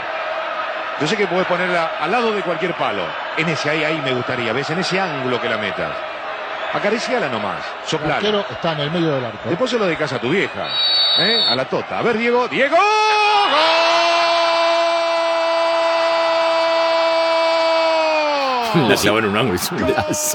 Yo 1.00 1.06
sé 1.06 1.16
que 1.16 1.26
puedes 1.26 1.46
ponerla 1.46 1.92
al 2.00 2.11
lado 2.11 2.32
de 2.32 2.42
cualquier 2.42 2.75
palo. 2.75 3.02
En 3.37 3.49
ese 3.49 3.70
ahí, 3.70 3.84
ahí 3.84 4.00
me 4.04 4.12
gustaría. 4.12 4.52
¿Ves? 4.52 4.70
En 4.70 4.80
ese 4.80 4.99
ángulo 4.99 5.40
que 5.40 5.49
la 5.49 5.58
metas. 5.58 5.92
Acariciala 6.73 7.28
nomás. 7.28 7.64
Soplala. 7.87 8.28
El 8.28 8.34
está 8.50 8.73
en 8.73 8.80
el 8.80 8.90
medio 8.90 9.14
del 9.14 9.25
arco. 9.25 9.49
Después 9.49 9.70
se 9.70 9.78
lo 9.78 9.87
dedicas 9.87 10.12
a 10.12 10.20
tu 10.20 10.30
vieja. 10.30 10.66
¿eh? 11.18 11.38
A 11.49 11.54
la 11.54 11.64
tota. 11.66 11.99
A 11.99 12.02
ver, 12.02 12.18
Diego. 12.18 12.49
¡Diego! 12.49 12.76
¡Gol! 12.76 14.25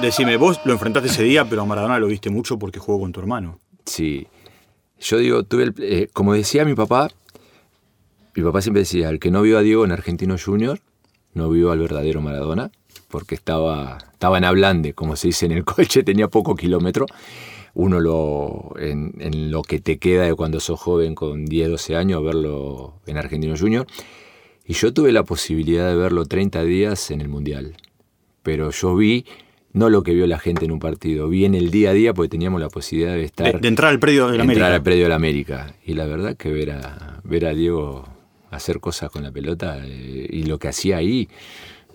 Decime, 0.01 0.38
vos 0.38 0.60
lo 0.65 0.74
enfrentaste 0.74 1.10
ese 1.10 1.24
día, 1.24 1.46
pero 1.46 1.62
a 1.62 1.65
Maradona 1.65 2.00
lo 2.00 2.08
viste 2.08 2.29
mucho 2.29 2.58
porque 2.58 2.79
jugó 2.79 3.01
con 3.01 3.12
tu 3.12 3.19
hermano. 3.19 3.60
Sí. 3.86 4.27
Yo 5.00 5.17
digo, 5.17 5.43
tuve 5.43 5.63
el, 5.63 5.75
eh, 5.79 6.10
como 6.13 6.34
decía 6.34 6.65
mi 6.65 6.75
papá, 6.75 7.10
mi 8.36 8.43
papá 8.43 8.62
siempre 8.62 8.81
decía, 8.81 9.10
el 9.10 9.19
que 9.19 9.31
no 9.31 9.41
vio 9.41 9.58
a 9.58 9.62
Diego 9.62 9.86
en 9.86 9.91
Argentino 9.91 10.36
Junior, 10.43 10.79
no 11.34 11.50
vio 11.50 11.72
al 11.72 11.79
verdadero 11.79 12.22
Maradona, 12.22 12.72
porque 13.10 13.36
estaba, 13.36 13.98
estaba 14.12 14.38
en 14.38 14.46
Ablande, 14.46 14.93
como 14.93 15.15
se 15.15 15.27
dice 15.27 15.46
en 15.46 15.53
el 15.53 15.65
coche, 15.65 16.03
tenía 16.03 16.27
poco 16.27 16.55
kilómetro. 16.55 17.05
Uno 17.75 18.00
lo, 18.00 18.74
en, 18.79 19.13
en, 19.19 19.51
lo 19.51 19.62
que 19.62 19.79
te 19.79 20.00
queda 20.00 20.24
de 20.24 20.34
cuando 20.36 20.60
sos 20.60 20.79
joven 20.79 21.15
con 21.15 21.46
10, 21.46 21.69
12 21.69 21.96
años, 21.96 22.24
verlo 22.24 22.96
en 23.05 23.17
Argentino 23.17 23.55
Junior. 23.58 23.86
Y 24.65 24.74
yo 24.74 24.91
tuve 24.93 25.12
la 25.12 25.24
posibilidad 25.24 25.88
de 25.88 25.96
verlo 25.96 26.25
30 26.25 26.63
días 26.63 27.12
en 27.12 27.22
el 27.22 27.29
Mundial 27.29 27.75
pero 28.43 28.72
yo 28.72 28.96
vi 28.96 29.25
no 29.74 29.89
lo 29.89 30.03
que 30.03 30.13
vio 30.13 30.25
la 30.27 30.39
gente 30.39 30.65
en 30.65 30.72
un 30.72 30.79
partido, 30.79 31.29
vi 31.29 31.46
en 31.46 31.53
el 31.53 31.72
día 31.72 31.91
a 31.91 31.93
día 31.93 32.13
porque 32.13 32.29
teníamos 32.29 32.60
la 32.60 32.69
posibilidad 32.69 33.13
de 33.13 33.24
estar... 33.24 33.62
De, 33.62 33.67
entrar 33.67 33.91
al 33.91 34.00
predio 34.00 34.27
de 34.27 34.38
la 34.38 34.43
América. 34.43 34.53
Entrar 34.53 34.72
al 34.74 34.84
predio 34.84 35.03
de 35.03 35.10
la 35.10 35.15
América. 35.15 35.75
Y 35.86 35.93
la 35.93 36.05
verdad 36.05 36.36
que 36.36 36.51
ver 36.51 36.72
a, 36.72 37.22
ver 37.24 37.46
a 37.46 37.53
Diego 37.53 38.08
hacer 38.50 38.79
cosas 38.79 39.12
con 39.12 39.24
la 39.24 39.31
pelota 39.31 39.79
eh, 39.86 40.27
y 40.29 40.43
lo 40.43 40.58
que 40.58 40.69
hacía 40.69 40.98
ahí, 40.98 41.29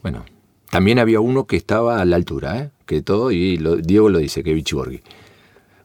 bueno, 0.03 0.25
también 0.71 0.99
había 0.99 1.21
uno 1.21 1.47
que 1.47 1.57
estaba 1.57 2.01
a 2.01 2.05
la 2.05 2.17
altura, 2.17 2.59
¿eh? 2.59 2.71
que 2.87 3.03
todo, 3.03 3.33
y 3.33 3.59
Diego 3.83 4.09
lo 4.09 4.19
dice, 4.19 4.45
que 4.45 4.55
Vichy 4.55 4.77
Borghi. 4.77 5.01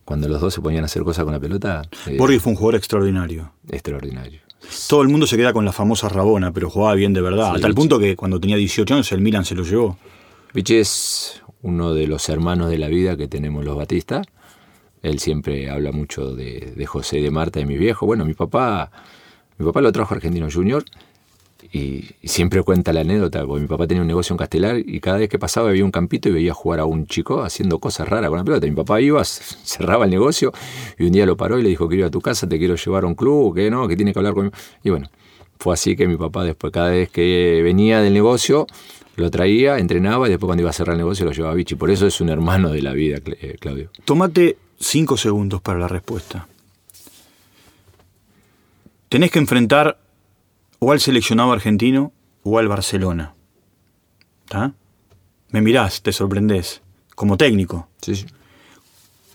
Cuando 0.05 0.27
los 0.27 0.41
dos 0.41 0.53
se 0.53 0.61
ponían 0.61 0.83
a 0.83 0.85
hacer 0.85 1.03
cosas 1.03 1.23
con 1.23 1.33
la 1.33 1.39
pelota... 1.39 1.81
Eh, 2.07 2.17
Borghi 2.17 2.39
fue 2.39 2.51
un 2.51 2.57
jugador 2.57 2.75
extraordinario. 2.75 3.51
Extraordinario. 3.69 4.41
Todo 4.87 5.01
el 5.01 5.07
mundo 5.07 5.25
se 5.25 5.37
queda 5.37 5.53
con 5.53 5.65
la 5.65 5.71
famosa 5.71 6.09
Rabona, 6.09 6.51
pero 6.51 6.69
jugaba 6.69 6.93
bien 6.95 7.13
de 7.13 7.21
verdad. 7.21 7.55
hasta 7.55 7.67
el 7.67 7.73
punto 7.73 7.97
que 7.97 8.15
cuando 8.15 8.39
tenía 8.39 8.57
18 8.57 8.93
años 8.93 9.11
el 9.11 9.21
Milan 9.21 9.45
se 9.45 9.55
lo 9.55 9.63
llevó. 9.63 9.97
Vichy 10.53 10.77
es 10.77 11.43
uno 11.61 11.93
de 11.93 12.07
los 12.07 12.27
hermanos 12.29 12.69
de 12.69 12.77
la 12.77 12.87
vida 12.87 13.15
que 13.15 13.27
tenemos 13.27 13.63
los 13.63 13.77
Batista. 13.77 14.23
Él 15.03 15.19
siempre 15.19 15.69
habla 15.69 15.91
mucho 15.91 16.33
de, 16.35 16.85
José 16.87 17.19
y 17.19 17.23
de 17.23 17.31
Marta, 17.31 17.59
de 17.59 17.65
mi 17.65 17.77
viejo. 17.77 18.05
Bueno, 18.05 18.25
mi 18.25 18.33
papá, 18.33 18.91
mi 19.57 19.65
papá 19.65 19.81
lo 19.81 19.91
trajo 19.91 20.13
a 20.13 20.17
Argentino 20.17 20.47
Junior 20.51 20.83
Y, 21.71 22.09
siempre 22.23 22.63
cuenta 22.63 22.91
la 22.93 23.01
anécdota, 23.01 23.45
porque 23.45 23.61
mi 23.61 23.67
papá 23.67 23.85
tenía 23.85 24.01
un 24.01 24.07
negocio 24.07 24.33
en 24.33 24.37
Castelar 24.37 24.79
y 24.79 24.99
cada 24.99 25.17
vez 25.17 25.29
que 25.29 25.37
pasaba 25.37 25.69
había 25.69 25.85
un 25.85 25.91
campito 25.91 26.29
y 26.29 26.31
veía 26.31 26.53
jugar 26.53 26.79
a 26.79 26.85
un 26.85 27.05
chico 27.05 27.43
haciendo 27.43 27.79
cosas 27.79 28.09
raras 28.09 28.29
con 28.29 28.39
la 28.39 28.43
pelota. 28.43 28.65
Mi 28.65 28.75
papá 28.75 28.99
iba, 29.01 29.23
cerraba 29.25 30.05
el 30.05 30.11
negocio 30.11 30.51
y 30.97 31.05
un 31.05 31.11
día 31.11 31.27
lo 31.27 31.37
paró 31.37 31.59
y 31.59 31.63
le 31.63 31.69
dijo, 31.69 31.87
quiero 31.87 32.01
ir 32.01 32.07
a 32.07 32.11
tu 32.11 32.21
casa, 32.21 32.49
te 32.49 32.57
quiero 32.57 32.75
llevar 32.75 33.03
a 33.03 33.07
un 33.07 33.15
club, 33.15 33.53
que 33.53 33.69
no, 33.69 33.87
que 33.87 33.95
tiene 33.95 34.13
que 34.13 34.19
hablar 34.19 34.33
con... 34.33 34.51
Y 34.83 34.89
bueno, 34.89 35.09
fue 35.59 35.73
así 35.73 35.95
que 35.95 36.07
mi 36.07 36.17
papá 36.17 36.43
después, 36.43 36.73
cada 36.73 36.89
vez 36.89 37.09
que 37.09 37.61
venía 37.63 38.01
del 38.01 38.13
negocio, 38.13 38.65
lo 39.21 39.31
traía, 39.31 39.77
entrenaba 39.77 40.27
y 40.27 40.31
después 40.31 40.47
cuando 40.47 40.61
iba 40.61 40.69
a 40.69 40.73
cerrar 40.73 40.93
el 40.93 40.99
negocio 40.99 41.25
lo 41.25 41.31
llevaba 41.31 41.53
a 41.53 41.55
Vichy. 41.55 41.75
Por 41.75 41.89
eso 41.91 42.07
es 42.07 42.21
un 42.21 42.29
hermano 42.29 42.69
de 42.69 42.81
la 42.81 42.93
vida, 42.93 43.17
eh, 43.25 43.57
Claudio. 43.59 43.91
Tómate 44.05 44.57
cinco 44.79 45.17
segundos 45.17 45.61
para 45.61 45.79
la 45.79 45.87
respuesta. 45.87 46.47
Tenés 49.09 49.31
que 49.31 49.39
enfrentar 49.39 49.99
o 50.79 50.91
al 50.91 50.99
seleccionado 50.99 51.51
argentino 51.51 52.13
o 52.43 52.59
al 52.59 52.67
Barcelona. 52.67 53.33
¿Está? 54.45 54.73
Me 55.49 55.61
mirás, 55.61 56.01
te 56.01 56.11
sorprendés, 56.11 56.81
como 57.15 57.37
técnico. 57.37 57.87
Sí, 58.01 58.15
sí. 58.15 58.25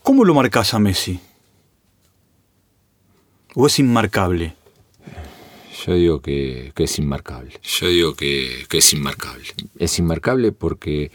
¿Cómo 0.02 0.24
lo 0.24 0.34
marcás 0.34 0.74
a 0.74 0.78
Messi? 0.78 1.18
¿O 3.54 3.66
es 3.66 3.78
inmarcable? 3.78 4.54
Yo 5.86 5.94
digo 5.94 6.20
que, 6.20 6.72
es 6.76 6.98
inmarcable. 6.98 7.52
Yo 7.62 7.88
digo 7.88 8.14
que, 8.14 8.66
es 8.70 8.92
inmarcable. 8.94 9.44
Es 9.78 9.98
inmarcable 9.98 10.52
porque 10.52 11.10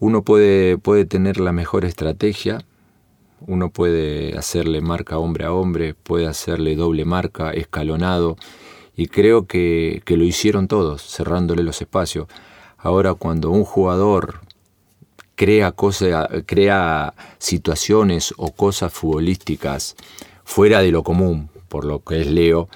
uno 0.00 0.22
puede, 0.22 0.78
puede 0.78 1.04
tener 1.04 1.38
la 1.38 1.52
mejor 1.52 1.84
estrategia, 1.84 2.64
uno 3.46 3.70
puede 3.70 4.36
hacerle 4.36 4.80
marca 4.80 5.18
hombre 5.18 5.44
a 5.44 5.52
hombre, 5.52 5.94
puede 5.94 6.26
hacerle 6.26 6.74
doble 6.74 7.04
marca, 7.04 7.52
escalonado, 7.52 8.36
y 8.96 9.06
creo 9.06 9.46
que, 9.46 10.02
lo 10.06 10.24
hicieron 10.24 10.66
todos, 10.66 11.02
cerrándole 11.02 11.62
los 11.62 11.80
espacios. 11.80 12.26
Ahora 12.78 13.14
cuando 13.14 13.50
un 13.50 13.64
jugador 13.64 14.40
crea, 15.36 15.70
cosas, 15.70 16.28
crea 16.46 17.14
situaciones 17.38 18.34
o 18.36 18.52
cosas 18.52 18.92
futbolísticas 18.92 19.94
fuera 20.44 20.80
de 20.80 20.90
lo 20.90 21.02
común, 21.02 21.48
por 21.68 21.84
lo 21.84 22.00
que 22.00 22.22
es 22.22 22.26
Leo, 22.26 22.68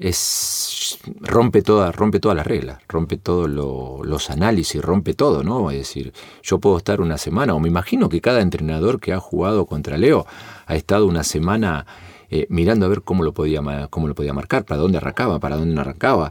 es 0.00 0.98
rompe 1.20 1.60
todas 1.60 1.94
rompe 1.94 2.20
todas 2.20 2.34
las 2.34 2.46
reglas, 2.46 2.80
rompe 2.88 3.18
todos 3.18 3.48
los 3.48 4.30
análisis, 4.30 4.80
rompe 4.80 5.12
todo, 5.12 5.44
¿no? 5.44 5.70
Es 5.70 5.78
decir, 5.78 6.12
yo 6.42 6.58
puedo 6.58 6.78
estar 6.78 7.02
una 7.02 7.18
semana, 7.18 7.54
o 7.54 7.60
me 7.60 7.68
imagino 7.68 8.08
que 8.08 8.22
cada 8.22 8.40
entrenador 8.40 8.98
que 8.98 9.12
ha 9.12 9.20
jugado 9.20 9.66
contra 9.66 9.98
Leo 9.98 10.26
ha 10.66 10.74
estado 10.74 11.06
una 11.06 11.22
semana 11.22 11.86
eh, 12.30 12.46
mirando 12.48 12.86
a 12.86 12.88
ver 12.88 13.02
cómo 13.02 13.22
lo, 13.22 13.34
podía, 13.34 13.60
cómo 13.90 14.08
lo 14.08 14.14
podía 14.14 14.32
marcar, 14.32 14.64
para 14.64 14.80
dónde 14.80 14.98
arrancaba, 14.98 15.38
para 15.38 15.56
dónde 15.56 15.74
no 15.74 15.82
arrancaba. 15.82 16.30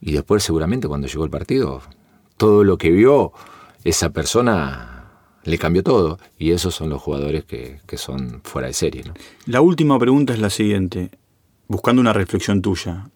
Y 0.00 0.12
después 0.12 0.42
seguramente 0.42 0.88
cuando 0.88 1.06
llegó 1.06 1.24
el 1.24 1.30
partido, 1.30 1.82
todo 2.36 2.64
lo 2.64 2.78
que 2.78 2.90
vio 2.90 3.32
esa 3.84 4.10
persona 4.10 5.04
le 5.44 5.58
cambió 5.58 5.82
todo. 5.82 6.18
Y 6.36 6.50
esos 6.50 6.74
son 6.74 6.90
los 6.90 7.00
jugadores 7.00 7.44
que, 7.44 7.78
son 7.96 8.40
fuera 8.42 8.68
de 8.68 8.74
serie. 8.74 9.04
La 9.46 9.60
última 9.60 9.98
pregunta 9.98 10.32
es 10.32 10.40
la 10.40 10.50
siguiente, 10.50 11.10
buscando 11.68 12.00
una 12.00 12.12
reflexión 12.12 12.62
tuya. 12.62 13.08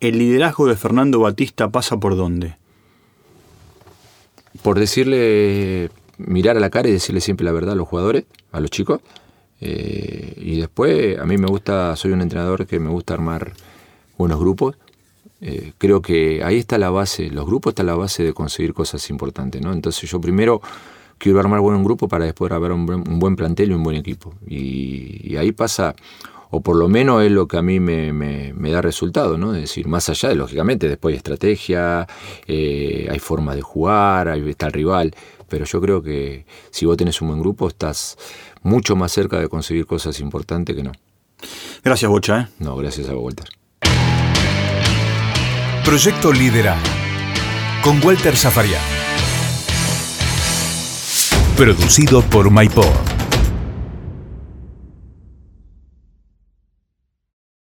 ¿El 0.00 0.18
liderazgo 0.18 0.66
de 0.66 0.76
Fernando 0.76 1.20
Batista 1.20 1.70
pasa 1.70 1.98
por 1.98 2.16
dónde? 2.16 2.56
Por 4.62 4.78
decirle, 4.78 5.90
mirar 6.18 6.56
a 6.56 6.60
la 6.60 6.70
cara 6.70 6.88
y 6.88 6.92
decirle 6.92 7.20
siempre 7.20 7.44
la 7.44 7.52
verdad 7.52 7.72
a 7.72 7.76
los 7.76 7.88
jugadores, 7.88 8.24
a 8.52 8.60
los 8.60 8.70
chicos, 8.70 9.00
eh, 9.60 10.34
y 10.36 10.60
después, 10.60 11.18
a 11.18 11.24
mí 11.24 11.38
me 11.38 11.46
gusta, 11.46 11.96
soy 11.96 12.12
un 12.12 12.20
entrenador 12.20 12.66
que 12.66 12.78
me 12.78 12.90
gusta 12.90 13.14
armar 13.14 13.52
buenos 14.18 14.38
grupos. 14.38 14.76
Eh, 15.40 15.72
creo 15.78 16.00
que 16.00 16.42
ahí 16.42 16.58
está 16.58 16.78
la 16.78 16.90
base, 16.90 17.30
los 17.30 17.46
grupos 17.46 17.72
están 17.72 17.86
la 17.86 17.94
base 17.94 18.22
de 18.22 18.32
conseguir 18.32 18.72
cosas 18.72 19.08
importantes, 19.10 19.60
¿no? 19.60 19.72
Entonces 19.72 20.10
yo 20.10 20.20
primero 20.20 20.62
quiero 21.18 21.40
armar 21.40 21.60
buen 21.60 21.82
grupo 21.84 22.08
para 22.08 22.24
después 22.24 22.50
haber 22.52 22.72
un, 22.72 22.86
buen 22.86 23.36
plantel 23.36 23.70
y 23.70 23.74
un 23.74 23.82
buen 23.82 23.96
equipo. 23.96 24.34
Y, 24.46 25.36
ahí 25.36 25.52
pasa, 25.52 25.94
o 26.50 26.60
por 26.60 26.76
lo 26.76 26.88
menos 26.88 27.24
es 27.24 27.30
lo 27.30 27.48
que 27.48 27.56
a 27.56 27.62
mí 27.62 27.80
me, 27.80 28.52
da 28.70 28.82
resultado, 28.82 29.38
¿no? 29.38 29.54
Es 29.54 29.62
decir, 29.62 29.88
más 29.88 30.08
allá 30.08 30.28
de, 30.28 30.34
lógicamente, 30.34 30.88
después 30.88 31.12
hay 31.12 31.16
estrategia, 31.16 32.06
eh, 32.46 33.08
hay 33.10 33.18
forma 33.18 33.54
de 33.54 33.62
jugar, 33.62 34.28
ahí 34.28 34.48
está 34.48 34.66
el 34.66 34.72
rival, 34.72 35.14
pero 35.48 35.64
yo 35.64 35.80
creo 35.80 36.02
que 36.02 36.46
si 36.70 36.86
vos 36.86 36.96
tenés 36.96 37.20
un 37.20 37.28
buen 37.28 37.40
grupo 37.40 37.68
estás 37.68 38.16
mucho 38.62 38.96
más 38.96 39.12
cerca 39.12 39.38
de 39.38 39.48
conseguir 39.48 39.86
cosas 39.86 40.20
importantes 40.20 40.74
que 40.74 40.82
no. 40.82 40.92
Gracias, 41.84 42.10
Bocha. 42.10 42.40
¿eh? 42.40 42.48
No, 42.58 42.76
gracias 42.76 43.08
a 43.08 43.14
vos, 43.14 43.24
Walter. 43.24 43.46
Proyecto 45.84 46.32
Liderazgo 46.32 46.88
con 47.82 48.04
Walter 48.04 48.36
Zafarian. 48.36 48.82
Producido 51.56 52.22
por 52.22 52.50
MyPod. 52.50 53.15